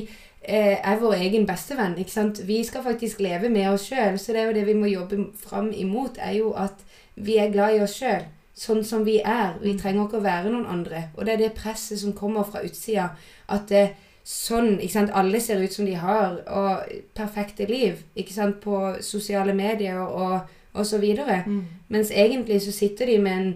eh, 0.42 0.76
er 0.76 1.00
vår 1.00 1.16
egen 1.24 1.46
bestevenn. 1.48 1.96
ikke 1.98 2.12
sant? 2.12 2.40
Vi 2.46 2.62
skal 2.64 2.84
faktisk 2.84 3.20
leve 3.24 3.48
med 3.48 3.70
oss 3.72 3.88
sjøl, 3.88 4.18
så 4.18 4.32
det 4.32 4.40
er 4.42 4.46
jo 4.50 4.56
det 4.60 4.66
vi 4.66 4.74
må 4.78 4.86
jobbe 4.92 5.26
fram 5.48 5.72
imot, 5.72 6.18
er 6.20 6.36
jo 6.38 6.52
at 6.52 6.84
vi 7.16 7.38
er 7.40 7.50
glad 7.52 7.76
i 7.78 7.82
oss 7.82 7.96
sjøl. 7.96 8.28
Sånn 8.56 8.84
som 8.84 9.04
vi 9.04 9.18
er. 9.20 9.56
Vi 9.60 9.72
Mm. 9.72 9.78
trenger 9.80 10.04
ikke 10.06 10.16
å 10.20 10.24
være 10.24 10.50
noen 10.52 10.66
andre. 10.66 11.08
Og 11.16 11.24
det 11.26 11.32
er 11.34 11.36
det 11.38 11.54
presset 11.54 11.98
som 11.98 12.12
kommer 12.12 12.42
fra 12.44 12.60
utsida. 12.64 13.10
At 13.48 13.68
det, 13.68 13.90
sånn, 14.26 14.80
ikke 14.80 14.92
sant, 14.96 15.14
alle 15.14 15.38
ser 15.42 15.62
ut 15.62 15.74
som 15.74 15.86
de 15.86 15.94
har 16.00 16.40
og 16.50 16.96
perfekte 17.14 17.68
liv 17.70 18.00
ikke 18.18 18.34
sant, 18.34 18.58
på 18.64 18.96
sosiale 19.04 19.54
medier 19.54 20.00
og, 20.02 20.48
og 20.74 20.86
så 20.86 20.98
videre. 20.98 21.44
Mm. 21.46 21.62
Mens 21.94 22.10
egentlig 22.10 22.58
så 22.64 22.74
sitter 22.74 23.12
de 23.12 23.18
med 23.22 23.38
en 23.38 23.52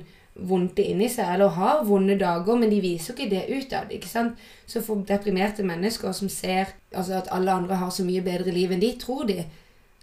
vondte 0.51 0.85
inni 0.87 1.09
seg, 1.11 1.27
eller 1.35 1.57
har 1.57 1.83
vonde 1.85 2.15
dager, 2.21 2.57
men 2.57 2.71
de 2.71 2.79
viser 2.81 3.17
ikke 3.17 3.33
det 3.33 3.49
utad. 3.51 3.91
ikke 3.91 4.09
sant? 4.09 4.39
Så 4.67 4.83
for 4.87 5.03
deprimerte 5.09 5.67
mennesker 5.67 6.15
som 6.17 6.31
ser 6.31 6.71
altså 6.95 7.19
at 7.19 7.33
alle 7.35 7.53
andre 7.53 7.81
har 7.83 7.91
så 7.91 8.07
mye 8.07 8.23
bedre 8.25 8.55
liv 8.55 8.71
enn 8.71 8.81
de, 8.81 8.93
tror 9.01 9.27
de, 9.29 9.43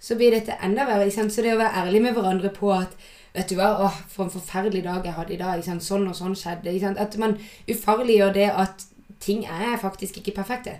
så 0.03 0.19
blir 0.19 0.35
dette 0.35 0.59
enda 0.63 0.85
verre. 0.85 1.07
ikke 1.07 1.21
sant? 1.21 1.33
Så 1.33 1.47
det 1.47 1.55
å 1.55 1.61
være 1.61 1.85
ærlig 1.85 2.03
med 2.03 2.17
hverandre 2.17 2.53
på 2.53 2.73
at 2.75 2.97
Vet 3.37 3.51
du 3.51 3.59
hva, 3.59 3.67
åh, 3.85 3.97
for 4.09 4.25
en 4.25 4.31
forferdelig 4.33 4.79
dag 4.81 5.03
jeg 5.05 5.13
hadde 5.13 5.33
i 5.35 5.37
dag. 5.37 5.59
ikke 5.59 5.69
sant? 5.69 5.83
Sånn 5.85 6.07
og 6.09 6.15
sånn 6.17 6.33
skjedde. 6.33 6.71
ikke 6.71 6.87
sant? 6.87 6.97
At 6.97 7.17
man 7.21 7.35
ufarliggjør 7.69 8.31
det 8.33 8.47
at 8.49 8.87
ting 9.19 9.45
er 9.45 9.77
faktisk 9.81 10.17
ikke 10.17 10.35
perfekte. 10.39 10.77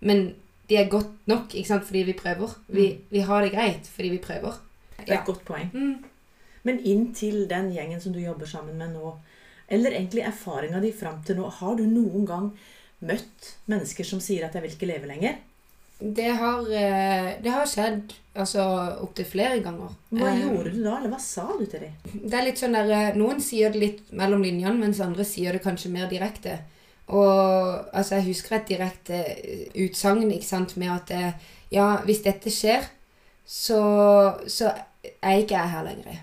Men 0.00 0.34
de 0.68 0.76
er 0.76 0.88
godt 0.90 1.26
nok 1.26 1.54
ikke 1.54 1.68
sant? 1.68 1.84
fordi 1.84 2.02
vi 2.08 2.12
prøver. 2.18 2.56
Vi, 2.68 2.86
vi 3.10 3.20
har 3.20 3.42
det 3.42 3.52
greit 3.52 3.88
fordi 3.90 4.08
vi 4.14 4.18
prøver. 4.22 4.58
Det 4.98 5.10
er 5.10 5.20
et 5.20 5.26
godt 5.26 5.44
poeng. 5.44 5.70
Mm. 5.74 6.04
Men 6.62 6.80
inntil 6.86 7.48
den 7.50 7.72
gjengen 7.74 8.00
som 8.00 8.12
du 8.14 8.20
jobber 8.22 8.46
sammen 8.46 8.78
med 8.78 8.94
nå, 8.94 9.16
eller 9.72 9.90
egentlig 9.96 10.22
erfaringa 10.28 10.80
di 10.80 10.92
fram 10.94 11.22
til 11.26 11.40
nå, 11.40 11.48
har 11.48 11.74
du 11.78 11.82
noen 11.86 12.26
gang 12.28 12.50
møtt 13.02 13.54
mennesker 13.66 14.06
som 14.06 14.20
sier 14.20 14.46
at 14.46 14.54
'jeg 14.54 14.62
vil 14.62 14.76
ikke 14.76 14.86
leve 14.86 15.08
lenger'? 15.10 15.40
Det 16.02 16.30
har, 16.34 16.60
eh, 16.60 17.42
det 17.42 17.50
har 17.50 17.66
skjedd 17.66 18.12
altså 18.34 18.62
opptil 19.02 19.24
flere 19.24 19.60
ganger. 19.62 19.90
Hva 20.10 20.30
Eh, 20.32 20.40
gjorde 20.40 20.72
du 20.72 20.82
da, 20.82 20.96
eller 20.98 21.10
hva 21.10 21.20
sa 21.20 21.46
du 21.58 21.66
til 21.66 21.80
dem? 21.80 21.92
Det 22.28 22.34
er 22.34 22.44
litt 22.44 22.58
sånn 22.58 22.72
der, 22.72 22.90
eh, 22.90 23.14
Noen 23.14 23.40
sier 23.40 23.70
det 23.70 23.80
litt 23.80 24.12
mellom 24.12 24.42
linjene, 24.42 24.78
mens 24.78 25.00
andre 25.00 25.24
sier 25.24 25.52
det 25.52 25.62
kanskje 25.62 25.90
mer 25.90 26.08
direkte. 26.08 26.58
Og 27.06 27.96
altså, 27.96 28.14
jeg 28.14 28.28
husker 28.30 28.56
et 28.56 28.68
direkte 28.68 29.18
eh, 29.18 29.66
utsagn 29.84 30.30
ikke 30.30 30.46
sant, 30.46 30.76
med 30.80 30.92
at 30.94 31.10
eh, 31.16 31.48
ja, 31.72 31.96
hvis 32.06 32.22
dette 32.24 32.52
skjer, 32.52 32.86
så, 33.46 33.80
så 34.46 34.70
er 35.22 35.42
ikke 35.42 35.58
jeg 35.58 35.72
her 35.74 35.88
lenger. 35.88 36.22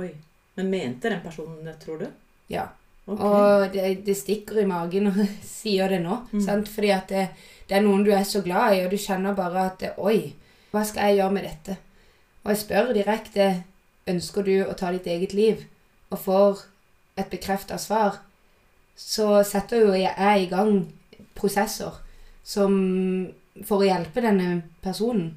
Oi. 0.00 0.10
Men 0.56 0.72
mente 0.72 1.12
den 1.12 1.20
personen 1.20 1.66
det, 1.66 1.76
tror 1.82 2.00
du? 2.00 2.06
Ja. 2.48 2.64
Okay. 3.06 3.26
Og 3.26 3.72
det, 3.74 4.06
det 4.06 4.16
stikker 4.18 4.62
i 4.62 4.66
magen 4.66 5.06
når 5.06 5.20
jeg 5.22 5.36
sier 5.60 5.92
det 5.92 6.00
nå. 6.02 6.22
Mm. 6.32 6.42
Sant? 6.42 6.70
Fordi 6.72 6.90
at 6.94 7.12
det, 7.12 7.26
det 7.68 7.78
er 7.78 7.84
noen 7.84 8.04
du 8.06 8.10
er 8.14 8.24
så 8.26 8.42
glad 8.42 8.78
i, 8.78 8.84
og 8.86 8.90
du 8.90 8.98
kjenner 9.00 9.36
bare 9.36 9.68
at 9.70 9.88
Oi, 9.96 10.32
hva 10.72 10.82
skal 10.84 11.10
jeg 11.10 11.20
gjøre 11.20 11.36
med 11.36 11.46
dette? 11.46 11.76
Og 12.44 12.52
jeg 12.52 12.62
spør 12.62 12.94
direkte 12.94 13.50
ønsker 14.06 14.46
du 14.46 14.54
å 14.64 14.74
ta 14.78 14.92
ditt 14.94 15.06
eget 15.10 15.34
liv, 15.34 15.64
og 16.14 16.20
får 16.22 16.62
et 17.18 17.30
bekrefta 17.32 17.78
svar, 17.80 18.20
så 18.96 19.44
setter 19.44 19.84
jo 19.84 19.96
jeg 19.96 20.42
i 20.42 20.48
gang 20.50 20.78
prosesser 21.36 22.00
som 22.46 22.72
for 23.64 23.80
å 23.80 23.88
hjelpe 23.88 24.24
denne 24.24 24.62
personen. 24.84 25.34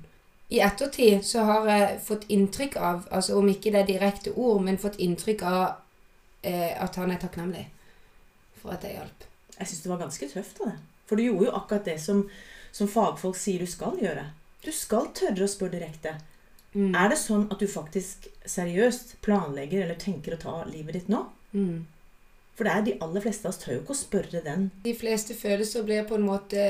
i 0.49 0.59
ettertid 0.65 1.21
så 1.25 1.43
har 1.45 1.67
jeg 1.69 1.99
fått 2.01 2.23
inntrykk 2.33 2.75
av, 2.81 3.03
altså 3.13 3.35
om 3.37 3.49
ikke 3.51 3.69
det 3.69 3.83
er 3.83 3.89
direkte 3.91 4.31
ord, 4.33 4.63
men 4.65 4.81
fått 4.81 4.97
inntrykk 4.97 5.43
av 5.45 5.59
eh, 6.41 6.73
at 6.73 6.95
han 6.97 7.11
er 7.13 7.19
takknemlig 7.21 7.67
for 8.57 8.73
at 8.73 8.83
jeg 8.83 8.95
hjalp. 8.95 9.27
Jeg 9.59 9.69
syns 9.69 9.83
det 9.83 9.91
var 9.91 10.01
ganske 10.01 10.29
tøft 10.31 10.61
av 10.63 10.71
det. 10.71 10.79
For 11.05 11.15
du 11.15 11.23
gjorde 11.27 11.45
jo 11.45 11.53
akkurat 11.53 11.85
det 11.85 11.99
som, 12.01 12.23
som 12.71 12.89
fagfolk 12.89 13.37
sier 13.37 13.61
du 13.61 13.69
skal 13.69 14.01
gjøre. 14.01 14.25
Du 14.65 14.71
skal 14.73 15.11
tørre 15.13 15.45
å 15.45 15.51
spørre 15.51 15.77
direkte. 15.77 16.15
Mm. 16.73 16.97
Er 16.97 17.13
det 17.13 17.21
sånn 17.21 17.47
at 17.53 17.61
du 17.61 17.69
faktisk 17.69 18.25
seriøst 18.49 19.19
planlegger 19.25 19.85
eller 19.85 20.01
tenker 20.01 20.33
å 20.33 20.41
ta 20.41 20.55
livet 20.69 20.97
ditt 20.97 21.13
nå? 21.13 21.23
Mm. 21.53 21.85
For 22.59 22.67
det 22.67 22.71
er 22.75 22.81
de 22.89 22.93
aller 23.05 23.23
fleste 23.23 23.47
av 23.47 23.53
oss 23.53 23.61
tør 23.61 23.77
jo 23.77 23.79
ikke 23.85 23.93
å 23.95 23.97
spørre 24.01 24.39
den. 24.43 24.65
De 24.83 24.91
fleste 24.99 25.31
følelser 25.39 25.85
blir 25.87 26.01
på 26.09 26.17
en 26.19 26.25
måte 26.27 26.63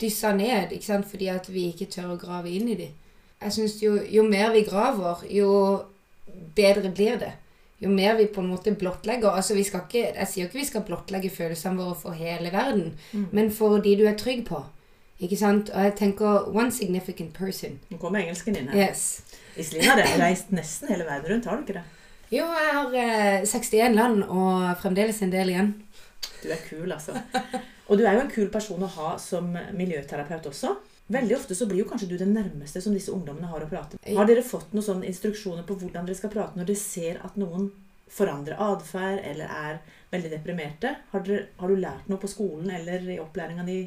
dyssa 0.00 0.30
ned, 0.32 0.72
ikke 0.72 0.86
sant? 0.88 1.04
fordi 1.10 1.26
at 1.28 1.50
vi 1.52 1.66
ikke 1.68 1.90
tør 1.92 2.14
å 2.14 2.20
grave 2.22 2.48
inn 2.48 2.70
i 2.72 2.76
dem. 2.78 2.94
Jeg 3.42 3.52
synes 3.58 3.74
jo, 3.82 3.98
jo 4.08 4.22
mer 4.24 4.54
vi 4.56 4.62
graver, 4.64 5.20
jo 5.28 5.50
bedre 6.56 6.88
blir 6.96 7.20
det. 7.20 7.34
Jo 7.84 7.92
mer 7.92 8.16
vi 8.18 8.24
på 8.32 8.40
en 8.40 8.48
måte 8.54 8.72
blottlegger 8.74 9.36
altså 9.36 9.54
vi 9.54 9.62
skal 9.68 9.84
ikke, 9.84 10.06
Jeg 10.16 10.26
sier 10.32 10.48
ikke 10.48 10.58
vi 10.58 10.64
skal 10.66 10.82
blottlegge 10.88 11.30
følelsene 11.30 11.76
våre 11.78 11.94
for 12.00 12.16
hele 12.16 12.50
verden, 12.50 12.96
Mm. 13.12 13.28
men 13.32 13.50
for 13.50 13.78
de 13.84 13.96
du 13.96 14.06
er 14.08 14.16
trygg 14.16 14.46
på. 14.48 14.64
Ikke 15.20 15.36
sant? 15.36 15.70
Og 15.74 15.82
jeg 15.84 15.94
tenker 15.96 16.48
one 16.56 16.72
significant 16.72 17.32
person. 17.34 17.78
Nå 17.90 17.98
kommer 17.98 18.20
engelsken 18.24 18.56
inn 18.56 18.68
her. 18.68 18.88
Yes. 18.88 19.22
Iselin 19.58 19.84
har 19.84 20.02
reist 20.18 20.50
nesten 20.50 20.88
hele 20.88 21.04
verden 21.04 21.32
rundt, 21.32 21.44
har 21.44 21.56
du 21.56 21.62
ikke 21.66 21.78
det? 21.82 21.84
Jo, 22.28 22.44
jeg 22.44 22.72
har 22.76 22.94
eh, 23.00 23.46
61 23.48 23.94
land 23.96 24.24
og 24.28 24.76
fremdeles 24.82 25.22
en 25.24 25.32
del 25.32 25.54
igjen. 25.54 25.72
Du 26.42 26.50
er 26.52 26.60
kul, 26.66 26.90
altså. 26.92 27.16
Og 27.88 27.96
du 27.96 28.04
er 28.04 28.18
jo 28.18 28.24
en 28.26 28.32
kul 28.32 28.50
person 28.52 28.84
å 28.84 28.90
ha 28.98 29.14
som 29.22 29.48
miljøterapeut 29.76 30.50
også. 30.50 30.74
Veldig 31.08 31.38
ofte 31.38 31.56
så 31.56 31.64
blir 31.66 31.80
jo 31.80 31.88
kanskje 31.88 32.10
du 32.10 32.18
den 32.20 32.34
nærmeste 32.36 32.82
som 32.84 32.92
disse 32.92 33.12
ungdommene 33.14 33.48
har 33.48 33.64
å 33.64 33.68
prate 33.70 33.96
med. 33.96 34.10
Har 34.18 34.28
dere 34.28 34.44
fått 34.44 34.74
noen 34.76 34.84
sånne 34.84 35.08
instruksjoner 35.08 35.64
på 35.64 35.78
hvordan 35.80 36.04
dere 36.04 36.18
skal 36.18 36.32
prate 36.34 36.60
når 36.60 36.68
dere 36.68 36.82
ser 36.82 37.22
at 37.24 37.38
noen 37.40 37.70
forandrer 38.12 38.60
atferd 38.60 39.22
eller 39.24 39.48
er 39.48 39.78
veldig 40.12 40.34
deprimerte? 40.34 40.92
Har, 41.14 41.24
dere, 41.24 41.46
har 41.56 41.72
du 41.72 41.80
lært 41.80 42.12
noe 42.12 42.20
på 42.20 42.28
skolen 42.28 42.68
eller 42.76 43.08
i 43.08 43.16
opplæringa 43.22 43.64
di 43.64 43.78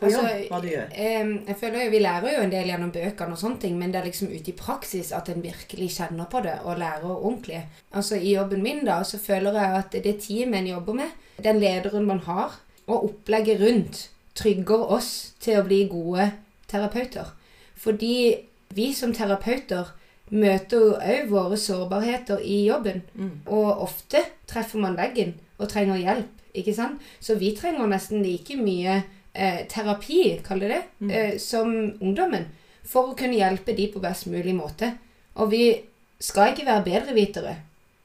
på 0.00 0.10
jobb 0.10 0.24
Altså, 0.24 0.48
hva 0.50 0.60
du 0.62 0.68
gjør? 0.70 0.92
em, 1.04 1.32
jeg 1.46 1.56
føler 1.60 1.84
jo 1.84 1.90
Vi 1.90 1.98
lærer 2.02 2.34
jo 2.34 2.42
en 2.44 2.52
del 2.52 2.70
gjennom 2.72 2.92
bøkene, 2.94 3.36
og 3.36 3.38
sånne 3.38 3.60
ting, 3.60 3.78
men 3.78 3.92
det 3.92 4.00
er 4.00 4.08
liksom 4.08 4.32
ute 4.32 4.52
i 4.52 4.56
praksis 4.56 5.12
at 5.16 5.28
en 5.28 5.44
virkelig 5.44 5.90
kjenner 5.98 6.28
på 6.30 6.42
det 6.44 6.56
og 6.64 6.78
lærer 6.78 7.10
ordentlig. 7.10 7.62
Altså 7.92 8.16
I 8.16 8.34
jobben 8.34 8.62
min 8.62 8.84
da, 8.86 9.02
så 9.04 9.18
føler 9.18 9.52
jeg 9.60 9.78
at 9.82 9.98
det 10.04 10.16
teamet 10.24 10.60
en 10.60 10.72
jobber 10.74 10.98
med, 11.02 11.10
den 11.44 11.60
lederen 11.60 12.06
man 12.06 12.24
har, 12.26 12.60
og 12.86 13.04
opplegget 13.04 13.60
rundt, 13.60 14.10
trygger 14.34 14.90
oss 14.96 15.34
til 15.40 15.60
å 15.60 15.64
bli 15.66 15.84
gode 15.90 16.30
terapeuter. 16.68 17.34
Fordi 17.76 18.36
vi 18.74 18.92
som 18.94 19.12
terapeuter 19.14 19.94
møter 20.30 20.78
jo 20.78 20.90
òg 20.94 21.30
våre 21.30 21.56
sårbarheter 21.58 22.42
i 22.46 22.64
jobben. 22.68 23.02
Mm. 23.14 23.40
Og 23.46 23.82
ofte 23.86 24.22
treffer 24.50 24.78
man 24.82 24.98
veggen 24.98 25.34
og 25.58 25.68
trenger 25.68 25.98
hjelp. 26.00 26.36
ikke 26.54 26.74
sant? 26.74 27.00
Så 27.20 27.34
vi 27.38 27.52
trenger 27.56 27.86
nesten 27.86 28.22
like 28.22 28.56
mye 28.58 29.02
eh, 29.34 29.66
terapi, 29.68 30.40
kaller 30.44 30.68
det 30.68 30.82
Mm. 31.00 31.10
eh, 31.10 31.38
som 31.38 31.70
ungdommen. 32.00 32.46
For 32.84 33.08
å 33.12 33.16
kunne 33.16 33.36
hjelpe 33.36 33.76
de 33.76 33.86
på 33.92 34.00
best 34.00 34.26
mulig 34.26 34.54
måte. 34.54 34.98
Og 35.36 35.50
vi 35.50 35.80
skal 36.20 36.52
ikke 36.52 36.66
være 36.66 36.84
bedrevitere, 36.84 37.56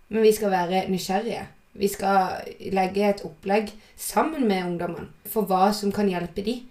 men 0.10 0.22
vi 0.24 0.32
skal 0.32 0.51
være 0.51 0.88
nysgjerrige. 0.89 1.48
Vi 1.75 1.88
skal 1.88 2.41
legge 2.72 3.10
et 3.10 3.24
opplegg 3.25 3.72
sammen 3.98 4.48
med 4.48 4.63
ungdommene 4.65 5.08
for 5.25 5.44
hva 5.44 5.74
som 5.74 5.91
kan 5.91 6.08
hjelpe 6.08 6.44
de. 6.46 6.62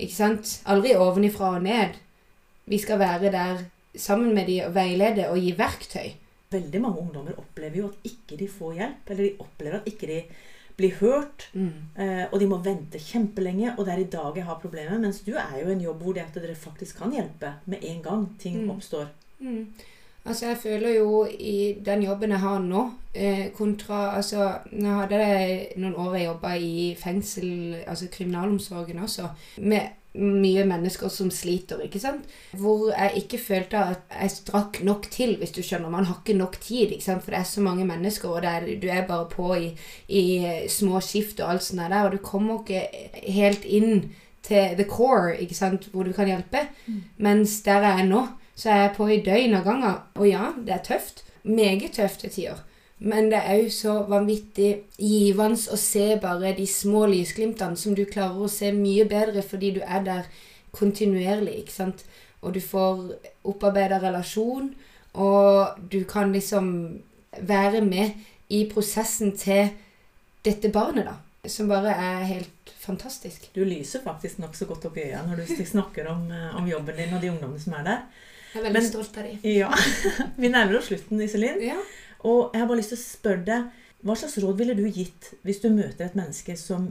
Ikke 0.00 0.14
sant? 0.14 0.62
Aldri 0.66 0.94
ovenifra 0.96 1.56
og 1.56 1.62
ned. 1.62 1.94
Vi 2.66 2.78
skal 2.78 2.98
være 2.98 3.30
der 3.30 3.64
sammen 3.96 4.34
med 4.34 4.46
de 4.46 4.64
og 4.64 4.74
veilede 4.74 5.28
og 5.30 5.38
gi 5.38 5.52
verktøy. 5.58 6.12
Veldig 6.50 6.80
mange 6.80 6.98
ungdommer 6.98 7.36
opplever 7.38 7.76
jo 7.76 7.88
at 7.88 8.10
ikke 8.10 8.36
de 8.38 8.48
får 8.48 8.72
hjelp, 8.74 9.10
eller 9.10 9.22
de 9.24 9.36
opplever 9.38 9.76
at 9.76 9.86
ikke 9.86 10.06
de 10.06 10.22
blir 10.80 10.96
hørt. 11.00 11.46
Mm. 11.54 11.70
Eh, 12.00 12.24
og 12.32 12.40
de 12.40 12.48
må 12.50 12.58
vente 12.64 12.98
kjempelenge, 12.98 13.74
og 13.76 13.84
det 13.86 13.94
er 13.94 14.02
i 14.02 14.10
dag 14.16 14.36
jeg 14.40 14.48
har 14.48 14.58
problemer. 14.62 14.98
Mens 14.98 15.20
du 15.26 15.32
er 15.36 15.60
jo 15.60 15.68
i 15.68 15.72
en 15.76 15.86
jobb 15.86 16.02
hvor 16.02 16.16
det 16.16 16.24
at 16.26 16.40
dere 16.40 16.56
faktisk 16.58 16.98
kan 17.04 17.12
hjelpe 17.14 17.54
med 17.70 17.84
en 17.84 18.02
gang 18.02 18.28
ting 18.40 18.62
Mm. 18.64 18.70
oppstår. 18.74 19.06
Mm. 19.40 19.66
Altså, 20.24 20.46
jeg 20.50 20.56
føler 20.60 20.90
jo 20.98 21.24
i 21.24 21.78
den 21.84 22.02
jobben 22.04 22.30
jeg 22.30 22.38
har 22.42 22.58
nå, 22.60 22.82
eh, 23.14 23.46
kontra 23.56 24.16
Altså, 24.16 24.50
nå 24.72 24.88
hadde 24.98 25.16
jeg 25.16 25.72
noen 25.80 25.94
år 25.96 26.14
jeg 26.18 26.26
jobba 26.26 26.50
i 26.60 26.94
fengsel, 26.98 27.76
altså 27.86 28.08
kriminalomsorgen 28.12 28.98
også, 28.98 29.28
med 29.58 29.80
mye 30.14 30.64
mennesker 30.66 31.08
som 31.12 31.30
sliter, 31.30 31.82
ikke 31.84 32.00
sant? 32.02 32.24
Hvor 32.58 32.88
jeg 32.90 33.22
ikke 33.22 33.38
følte 33.38 33.82
at 33.92 34.16
jeg 34.16 34.32
strakk 34.34 34.80
nok 34.82 35.06
til, 35.10 35.36
hvis 35.38 35.54
du 35.54 35.60
skjønner. 35.62 35.92
Man 35.92 36.08
har 36.08 36.18
ikke 36.18 36.38
nok 36.38 36.56
tid, 36.60 36.90
ikke 36.90 37.04
sant? 37.04 37.22
For 37.22 37.30
det 37.30 37.38
er 37.40 37.46
så 37.46 37.62
mange 37.62 37.86
mennesker, 37.86 38.28
og 38.28 38.44
er, 38.44 38.66
du 38.82 38.88
er 38.90 39.06
bare 39.06 39.28
på 39.30 39.54
i, 39.54 39.68
i 40.08 40.24
små 40.68 41.00
skift 41.00 41.40
og 41.40 41.52
alt 41.52 41.62
sånt 41.66 41.84
der, 41.84 42.02
og 42.04 42.12
du 42.12 42.18
kommer 42.18 42.58
ikke 42.60 42.82
helt 43.30 43.64
inn 43.64 44.10
til 44.42 44.74
the 44.74 44.86
core, 44.88 45.36
ikke 45.38 45.54
sant, 45.54 45.90
hvor 45.92 46.02
du 46.02 46.12
kan 46.12 46.26
hjelpe. 46.26 46.66
Mens 47.16 47.60
der 47.62 47.84
jeg 47.86 48.00
er 48.00 48.08
nå, 48.08 48.26
så 48.56 48.70
er 48.70 48.82
jeg 48.82 48.94
på 48.96 49.06
i 49.08 49.22
døgn 49.24 49.54
av 49.54 49.64
ganger. 49.64 50.00
Og 50.14 50.26
ja, 50.28 50.50
det 50.66 50.74
er 50.74 50.82
tøft. 50.84 51.24
Meget 51.44 51.92
tøft 51.96 52.20
til 52.20 52.30
tider. 52.30 52.64
Men 53.00 53.30
det 53.32 53.38
er 53.40 53.62
òg 53.62 53.70
så 53.72 53.94
vanvittig 54.10 54.70
givende 55.00 55.56
å 55.72 55.76
se 55.80 56.18
bare 56.20 56.50
de 56.58 56.66
små 56.68 57.06
lysglimtene 57.08 57.76
som 57.80 57.94
du 57.96 58.02
klarer 58.04 58.42
å 58.44 58.48
se 58.52 58.72
mye 58.76 59.06
bedre 59.08 59.40
fordi 59.42 59.70
du 59.78 59.80
er 59.86 60.02
der 60.04 60.26
kontinuerlig, 60.76 61.54
ikke 61.62 61.72
sant. 61.72 62.04
Og 62.42 62.54
du 62.54 62.60
får 62.60 63.00
opparbeida 63.48 63.98
relasjon, 64.02 64.70
og 65.14 65.80
du 65.92 66.04
kan 66.08 66.32
liksom 66.32 66.68
være 67.46 67.80
med 67.84 68.12
i 68.52 68.64
prosessen 68.70 69.32
til 69.36 69.70
dette 70.44 70.70
barnet, 70.72 71.08
da. 71.08 71.16
Som 71.48 71.68
bare 71.72 71.92
er 71.96 72.24
helt 72.28 72.72
fantastisk. 72.80 73.46
Du 73.54 73.62
lyser 73.64 74.02
faktisk 74.04 74.38
nokså 74.42 74.66
godt 74.68 74.84
opp 74.90 74.96
i 75.00 75.06
øynene 75.08 75.32
når 75.38 75.46
du 75.56 75.64
snakker 75.64 76.08
om, 76.12 76.26
eh, 76.32 76.56
om 76.56 76.68
jobben 76.68 76.96
din 77.00 77.14
og 77.16 77.22
de 77.22 77.30
ungdommene 77.32 77.60
som 77.60 77.72
er 77.78 77.84
der. 77.84 78.02
Jeg 78.52 78.60
er 78.60 78.64
veldig 78.66 78.82
Men- 78.82 78.90
stolt 78.90 79.16
av 79.16 79.24
dem. 79.24 79.38
Ja, 79.44 79.70
Vi 80.42 80.48
nærmer 80.48 80.78
oss 80.78 80.90
slutten, 80.90 81.20
Iselin. 81.24 81.60
Ja. 81.64 81.76
Og 82.28 82.50
jeg 82.52 82.62
har 82.62 82.68
bare 82.68 82.80
lyst 82.80 82.92
til 82.94 83.00
å 83.00 83.04
spørre 83.04 83.46
deg, 83.46 83.70
hva 84.04 84.16
slags 84.16 84.38
råd 84.40 84.58
ville 84.60 84.76
du 84.76 84.86
gitt 84.88 85.32
hvis 85.44 85.60
du 85.60 85.68
møter 85.72 86.06
et 86.06 86.16
menneske 86.16 86.56
som, 86.56 86.90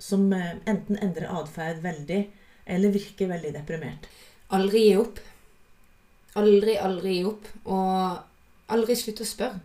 som 0.00 0.24
eh, 0.32 0.56
enten 0.68 0.98
endrer 1.04 1.32
atferd 1.32 1.82
veldig, 1.84 2.20
eller 2.66 2.94
virker 2.94 3.30
veldig 3.30 3.52
deprimert? 3.56 4.08
Aldri 4.56 4.86
gi 4.86 4.94
opp. 5.00 5.20
Aldri, 6.40 6.76
aldri 6.80 7.18
gi 7.18 7.24
opp. 7.28 7.50
Og 7.72 8.72
aldri 8.72 8.96
slutte 8.98 9.24
å 9.24 9.28
spørre. 9.28 9.60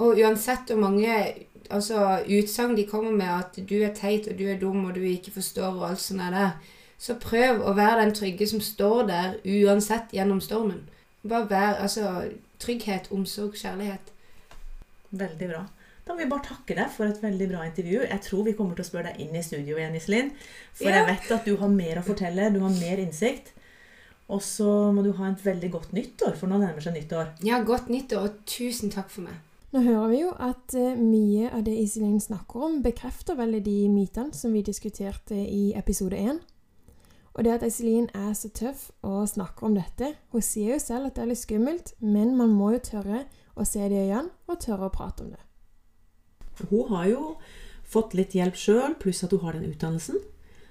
Og 0.00 0.20
uansett 0.22 0.70
hvor 0.70 0.80
mange 0.80 1.14
altså, 1.68 2.20
utsagn 2.26 2.76
de 2.76 2.86
kommer 2.88 3.12
med 3.12 3.30
at 3.30 3.58
du 3.68 3.80
er 3.82 3.94
teit 3.96 4.28
og 4.30 4.38
du 4.38 4.46
er 4.48 4.60
dum 4.60 4.84
og 4.84 4.94
du 4.96 5.02
ikke 5.04 5.34
forstår 5.34 5.74
og 5.74 5.88
alt 5.90 6.00
sånt 6.00 6.22
der, 6.22 6.54
så 7.00 7.16
prøv 7.20 7.62
å 7.64 7.74
være 7.76 8.04
den 8.04 8.14
trygge 8.16 8.46
som 8.48 8.60
står 8.60 9.06
der 9.08 9.36
uansett 9.44 10.12
gjennom 10.12 10.40
stormen. 10.44 10.84
Bare 11.24 11.48
vær 11.48 11.82
altså 11.84 12.30
trygghet, 12.60 13.08
omsorg, 13.12 13.56
kjærlighet. 13.56 14.12
Veldig 15.12 15.48
bra. 15.50 15.64
Da 16.06 16.14
må 16.14 16.22
vi 16.22 16.28
bare 16.30 16.42
takke 16.46 16.74
deg 16.74 16.90
for 16.90 17.06
et 17.06 17.20
veldig 17.22 17.48
bra 17.50 17.64
intervju. 17.68 18.00
Jeg 18.08 18.20
tror 18.24 18.44
vi 18.46 18.54
kommer 18.58 18.74
til 18.78 18.84
å 18.84 18.88
spørre 18.88 19.10
deg 19.12 19.20
inn 19.26 19.36
i 19.36 19.42
studio 19.46 19.76
igjen, 19.76 19.94
Iselin. 19.98 20.30
For 20.74 20.88
Ja. 20.88 21.04
jeg 21.04 21.06
vet 21.06 21.30
at 21.36 21.44
du 21.44 21.56
har 21.56 21.68
mer 21.68 21.96
å 22.00 22.02
fortelle, 22.06 22.52
du 22.52 22.60
har 22.60 22.70
mer 22.70 22.98
innsikt. 22.98 23.52
Og 24.30 24.40
så 24.42 24.92
må 24.94 25.02
du 25.02 25.12
ha 25.12 25.30
et 25.30 25.44
veldig 25.44 25.70
godt 25.70 25.92
nyttår, 25.92 26.36
for 26.36 26.46
nå 26.46 26.58
nærmer 26.58 26.80
seg 26.80 26.94
nyttår. 26.94 27.32
Ja, 27.42 27.62
godt 27.62 27.88
nyttår, 27.88 28.22
og 28.24 28.44
tusen 28.46 28.90
takk 28.90 29.10
for 29.10 29.22
meg. 29.22 29.34
Nå 29.72 29.82
hører 29.82 30.08
vi 30.10 30.20
jo 30.20 30.30
at 30.38 30.74
eh, 30.74 30.96
mye 30.98 31.50
av 31.52 31.62
det 31.64 31.76
Iselin 31.78 32.18
snakker 32.20 32.62
om, 32.66 32.82
bekrefter 32.82 33.36
veldig 33.38 33.62
de 33.64 33.88
mytene 33.88 34.34
som 34.34 34.52
vi 34.52 34.62
diskuterte 34.62 35.34
i 35.34 35.72
episode 35.78 36.16
1. 36.18 36.40
Og 37.34 37.44
det 37.44 37.52
at 37.52 37.62
Iselin 37.66 38.08
er 38.14 38.32
så 38.34 38.50
tøff 38.50 38.90
og 39.06 39.28
snakker 39.30 39.68
om 39.68 39.74
dette 39.76 40.16
Hun 40.32 40.42
sier 40.42 40.72
jo 40.74 40.78
selv 40.82 41.06
at 41.06 41.14
det 41.14 41.22
er 41.22 41.30
litt 41.30 41.38
skummelt, 41.38 41.92
men 42.00 42.36
man 42.36 42.50
må 42.50 42.72
jo 42.74 42.78
tørre 42.82 43.24
å 43.60 43.68
se 43.68 43.82
det 43.88 44.06
igjen 44.06 44.30
og 44.48 44.60
tørre 44.62 44.88
å 44.88 44.94
prate 44.94 45.24
om 45.24 45.32
det. 45.34 45.42
Hun 46.70 46.92
har 46.92 47.06
jo 47.10 47.22
fått 47.90 48.14
litt 48.18 48.34
hjelp 48.36 48.58
sjøl, 48.58 48.96
pluss 49.00 49.24
at 49.26 49.32
hun 49.34 49.44
har 49.44 49.56
den 49.56 49.70
utdannelsen. 49.70 50.20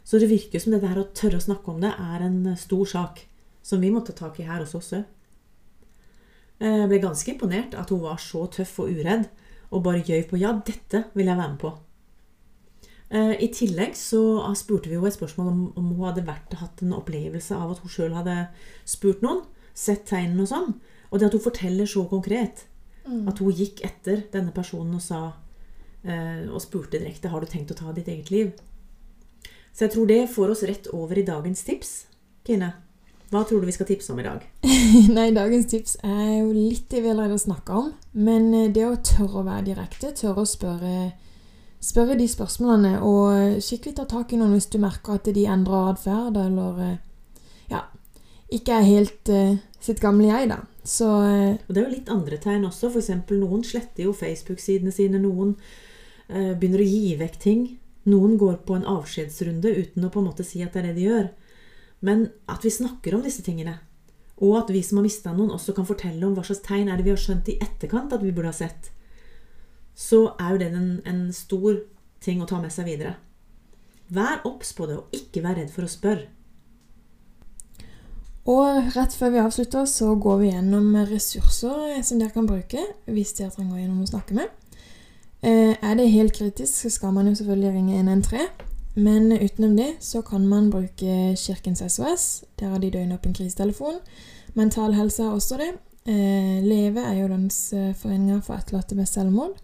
Så 0.03 0.19
det 0.21 0.29
virker 0.31 0.61
som 0.61 0.73
det 0.73 0.81
der 0.81 0.97
å 0.97 1.09
tørre 1.13 1.37
å 1.37 1.43
snakke 1.43 1.71
om 1.71 1.81
det 1.83 1.91
er 1.93 2.23
en 2.25 2.41
stor 2.57 2.87
sak 2.89 3.25
som 3.65 3.81
vi 3.83 3.91
må 3.93 4.01
ta 4.05 4.15
tak 4.15 4.39
i 4.39 4.47
her 4.47 4.63
hos 4.63 4.75
oss 4.77 4.93
òg. 4.97 5.05
Jeg 6.59 6.87
ble 6.91 6.97
ganske 6.99 7.31
imponert 7.31 7.75
at 7.79 7.91
hun 7.93 8.01
var 8.03 8.17
så 8.19 8.41
tøff 8.51 8.81
og 8.83 8.89
uredd 8.91 9.29
og 9.69 9.83
bare 9.85 10.03
gøy 10.03 10.25
på 10.27 10.39
'ja, 10.39 10.51
dette 10.65 11.05
vil 11.13 11.27
jeg 11.27 11.37
være 11.37 11.51
med 11.53 11.59
på'. 11.61 11.77
Eh, 13.09 13.35
I 13.43 13.47
tillegg 13.53 13.95
så 13.97 14.21
spurte 14.55 14.89
vi 14.89 14.95
jo 14.95 15.05
et 15.05 15.15
spørsmål 15.15 15.47
om 15.77 15.85
hun 15.95 16.05
hadde 16.05 16.27
vært, 16.27 16.53
hatt 16.53 16.81
en 16.81 16.93
opplevelse 16.93 17.55
av 17.55 17.71
at 17.71 17.79
hun 17.79 17.89
sjøl 17.89 18.13
hadde 18.13 18.49
spurt 18.85 19.23
noen, 19.25 19.41
sett 19.73 20.05
tegnene 20.05 20.45
og 20.45 20.51
sånn. 20.51 20.75
Og 21.09 21.19
det 21.19 21.29
at 21.29 21.37
hun 21.37 21.47
forteller 21.47 21.89
så 21.89 22.03
konkret. 22.09 22.67
At 23.29 23.39
hun 23.41 23.55
gikk 23.55 23.83
etter 23.85 24.25
denne 24.33 24.53
personen 24.55 24.97
og 24.97 25.03
sa 25.03 25.21
eh, 26.03 26.45
og 26.47 26.61
spurte 26.63 26.97
direkte 26.97 27.31
har 27.31 27.41
du 27.41 27.49
tenkt 27.49 27.73
å 27.73 27.79
ta 27.79 27.93
ditt 27.95 28.09
eget 28.11 28.31
liv. 28.33 28.51
Så 29.73 29.87
jeg 29.87 29.95
tror 29.95 30.09
det 30.09 30.21
får 30.33 30.53
oss 30.53 30.65
rett 30.67 30.91
over 30.95 31.17
i 31.17 31.25
dagens 31.25 31.63
tips. 31.67 31.91
Kine? 32.47 32.73
Hva 33.29 33.43
tror 33.45 33.61
du 33.61 33.69
vi 33.69 33.75
skal 33.75 33.85
tipse 33.85 34.09
om 34.13 34.19
i 34.19 34.25
dag? 34.25 34.45
Nei, 35.17 35.29
dagens 35.35 35.67
tips 35.69 35.99
er 36.01 36.39
jo 36.39 36.49
litt 36.53 36.87
det 36.89 37.03
vi 37.05 37.11
allerede 37.11 37.37
snakka 37.37 37.77
om. 37.83 37.91
Men 38.17 38.49
eh, 38.53 38.71
det 38.73 38.87
å 38.87 38.95
tørre 38.97 39.43
å 39.43 39.45
være 39.45 39.67
direkte, 39.69 40.13
tørre 40.17 40.45
å 40.45 40.49
spørre, 40.49 41.11
spørre 41.83 42.17
de 42.17 42.25
spørsmålene, 42.29 42.95
og 43.05 43.61
skikkelig 43.63 43.99
ta 43.99 44.07
tak 44.09 44.33
i 44.33 44.39
noen 44.41 44.57
hvis 44.57 44.71
du 44.73 44.79
merker 44.81 45.19
at 45.19 45.29
de 45.35 45.45
endrer 45.45 45.93
atferd, 45.93 46.41
eller 46.41 46.81
eh, 46.87 46.97
ikke 48.53 48.79
er 48.79 48.87
helt 48.87 49.31
uh, 49.33 49.57
sitt 49.81 50.01
gamle 50.03 50.29
jeg, 50.29 50.49
da. 50.51 50.61
Så 50.85 51.07
uh, 51.07 51.57
Og 51.67 51.73
det 51.73 51.81
er 51.81 51.85
jo 51.85 51.95
litt 51.95 52.13
andre 52.13 52.39
tegn 52.41 52.67
også. 52.69 52.89
F.eks. 52.89 53.11
noen 53.35 53.65
sletter 53.65 54.07
jo 54.07 54.15
Facebook-sidene 54.15 54.93
sine. 54.95 55.21
Noen 55.21 55.55
uh, 55.55 56.53
begynner 56.55 56.83
å 56.83 56.89
gi 56.89 57.13
vekk 57.19 57.37
ting. 57.43 57.67
Noen 58.09 58.37
går 58.41 58.61
på 58.65 58.77
en 58.77 58.87
avskjedsrunde 58.89 59.75
uten 59.75 60.07
å 60.07 60.11
på 60.13 60.21
en 60.21 60.29
måte 60.31 60.47
si 60.47 60.63
at 60.65 60.73
det 60.73 60.81
er 60.81 60.89
det 60.89 60.97
de 60.97 61.05
gjør. 61.09 61.29
Men 62.05 62.29
at 62.49 62.65
vi 62.65 62.71
snakker 62.73 63.15
om 63.15 63.23
disse 63.25 63.43
tingene, 63.45 63.75
og 64.39 64.55
at 64.61 64.69
vi 64.71 64.81
som 64.85 65.01
har 65.01 65.05
mista 65.05 65.33
noen, 65.35 65.51
også 65.51 65.75
kan 65.75 65.87
fortelle 65.87 66.23
om 66.25 66.35
hva 66.37 66.45
slags 66.47 66.63
tegn 66.63 66.87
er 66.87 66.99
det 66.99 67.09
vi 67.09 67.11
har 67.11 67.19
skjønt 67.19 67.51
i 67.51 67.57
etterkant 67.59 68.13
at 68.15 68.23
vi 68.23 68.31
burde 68.31 68.53
ha 68.53 68.55
sett, 68.55 68.91
så 69.99 70.29
er 70.39 70.53
jo 70.53 70.61
det 70.61 70.69
en, 70.71 70.91
en 71.03 71.25
stor 71.35 71.81
ting 72.23 72.39
å 72.39 72.47
ta 72.47 72.61
med 72.63 72.71
seg 72.71 72.87
videre. 72.87 73.17
Vær 74.15 74.45
obs 74.47 74.71
på 74.73 74.87
det, 74.87 74.95
og 74.95 75.15
ikke 75.15 75.43
vær 75.43 75.59
redd 75.59 75.73
for 75.73 75.85
å 75.85 75.91
spørre. 75.91 76.29
Og 78.45 78.95
rett 78.95 79.13
før 79.13 79.33
vi 79.33 79.41
avslutter, 79.43 79.85
så 79.85 80.15
går 80.15 80.37
vi 80.37 80.51
gjennom 80.53 80.95
ressurser 81.09 81.99
som 82.03 82.21
dere 82.21 82.33
kan 82.33 82.47
bruke 82.47 82.81
hvis 83.09 83.35
dere 83.37 83.51
trenger 83.53 83.83
noen 83.83 84.05
å 84.05 84.09
snakke 84.09 84.37
med. 84.37 84.47
Eh, 85.41 85.75
er 85.75 85.93
det 85.95 86.09
helt 86.11 86.33
kritisk, 86.35 86.73
så 86.73 86.89
skal 86.89 87.13
man 87.15 87.27
jo 87.27 87.35
selvfølgelig 87.35 87.73
ringe 87.75 87.99
113. 87.99 88.39
Men 88.99 89.31
utenom 89.31 89.77
det 89.77 89.91
så 90.03 90.21
kan 90.21 90.47
man 90.47 90.71
bruke 90.71 91.35
Kirkens 91.37 91.83
SOS. 91.87 92.43
Der 92.59 92.69
har 92.69 92.79
de 92.79 92.91
døgnåpen 92.91 93.33
krisetelefon. 93.33 94.01
Mental 94.55 94.93
Helse 94.93 95.23
har 95.23 95.31
også 95.31 95.57
det. 95.57 95.71
Eh, 96.05 96.63
Leve 96.63 96.99
er 96.99 97.13
jo 97.21 97.27
Landsforeninga 97.27 98.41
for 98.41 98.57
etterlatte 98.57 98.95
med 98.95 99.05
selvmord. 99.05 99.59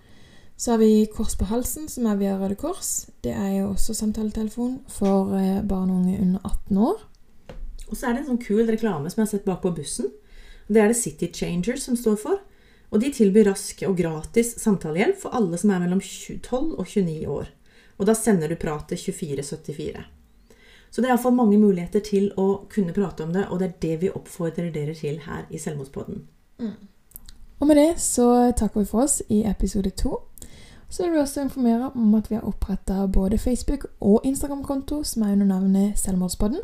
Så 0.57 0.71
har 0.71 0.77
vi 0.77 1.07
Kors 1.15 1.35
på 1.35 1.45
halsen, 1.45 1.89
som 1.89 2.05
er 2.05 2.15
via 2.15 2.37
Røde 2.37 2.55
Kors. 2.55 3.09
Det 3.23 3.31
er 3.31 3.57
jo 3.59 3.69
også 3.69 3.93
samtaletelefon 3.93 4.79
for 4.87 5.35
eh, 5.35 5.63
barn 5.67 5.89
og 5.89 5.95
unge 5.97 6.21
under 6.21 6.39
18 6.43 6.77
år. 6.77 7.14
Og 7.89 7.97
så 7.97 8.07
er 8.07 8.15
det 8.15 8.23
en 8.23 8.31
sånn 8.33 8.43
kul 8.43 8.65
reklame 8.67 9.09
som 9.11 9.21
jeg 9.21 9.27
har 9.27 9.33
sett 9.35 9.47
bakpå 9.47 9.73
bussen. 9.75 10.11
Det 10.67 10.81
er 10.81 10.89
det 10.89 10.97
City 10.97 11.29
Changers 11.33 11.85
som 11.85 11.97
står 11.99 12.17
for. 12.21 12.41
Og 12.93 13.01
de 13.01 13.11
tilbyr 13.13 13.49
rask 13.49 13.81
og 13.87 13.97
gratis 13.99 14.55
samtalehjelp 14.61 15.17
for 15.19 15.35
alle 15.35 15.57
som 15.59 15.73
er 15.73 15.81
mellom 15.83 16.01
12 16.01 16.75
og 16.79 16.85
29 16.85 17.25
år. 17.29 17.49
Og 17.99 18.09
da 18.09 18.15
sender 18.17 18.51
du 18.51 18.57
pratet 18.59 18.99
2474. 18.99 20.05
Så 20.91 21.01
det 21.01 21.09
er 21.09 21.15
iallfall 21.15 21.35
mange 21.35 21.57
muligheter 21.59 21.99
til 21.99 22.29
å 22.39 22.65
kunne 22.71 22.93
prate 22.95 23.25
om 23.25 23.33
det, 23.35 23.49
og 23.51 23.59
det 23.59 23.67
er 23.67 23.79
det 23.83 23.95
vi 24.05 24.11
oppfordrer 24.15 24.69
dere 24.71 24.93
til 24.95 25.17
her 25.25 25.43
i 25.51 25.59
Selvmordspodden. 25.59 26.21
Og 27.59 27.67
med 27.67 27.75
det 27.79 27.97
så 27.99 28.51
takker 28.55 28.79
vi 28.79 28.87
for 28.87 29.03
oss 29.03 29.21
i 29.27 29.41
episode 29.47 29.91
to. 29.99 30.21
Så 30.89 31.03
vil 31.03 31.15
vi 31.15 31.19
også 31.19 31.43
informere 31.43 31.89
om 31.95 32.13
at 32.15 32.29
vi 32.31 32.37
har 32.37 32.47
oppretta 32.47 33.07
både 33.11 33.37
Facebook- 33.41 33.89
og 33.99 34.21
Instagram-konto 34.23 35.03
som 35.03 35.23
er 35.23 35.33
under 35.35 35.49
navnet 35.49 35.99
Selvmordspodden. 35.99 36.61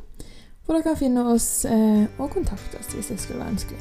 Hvor 0.65 0.77
dere 0.77 0.83
kan 0.83 0.97
finne 0.97 1.25
oss 1.33 1.65
eh, 1.65 2.05
og 2.17 2.29
kontakte 2.29 2.79
oss 2.79 2.93
hvis 2.93 3.11
det 3.11 3.19
skulle 3.19 3.39
være 3.39 3.55
ønskelig. 3.57 3.79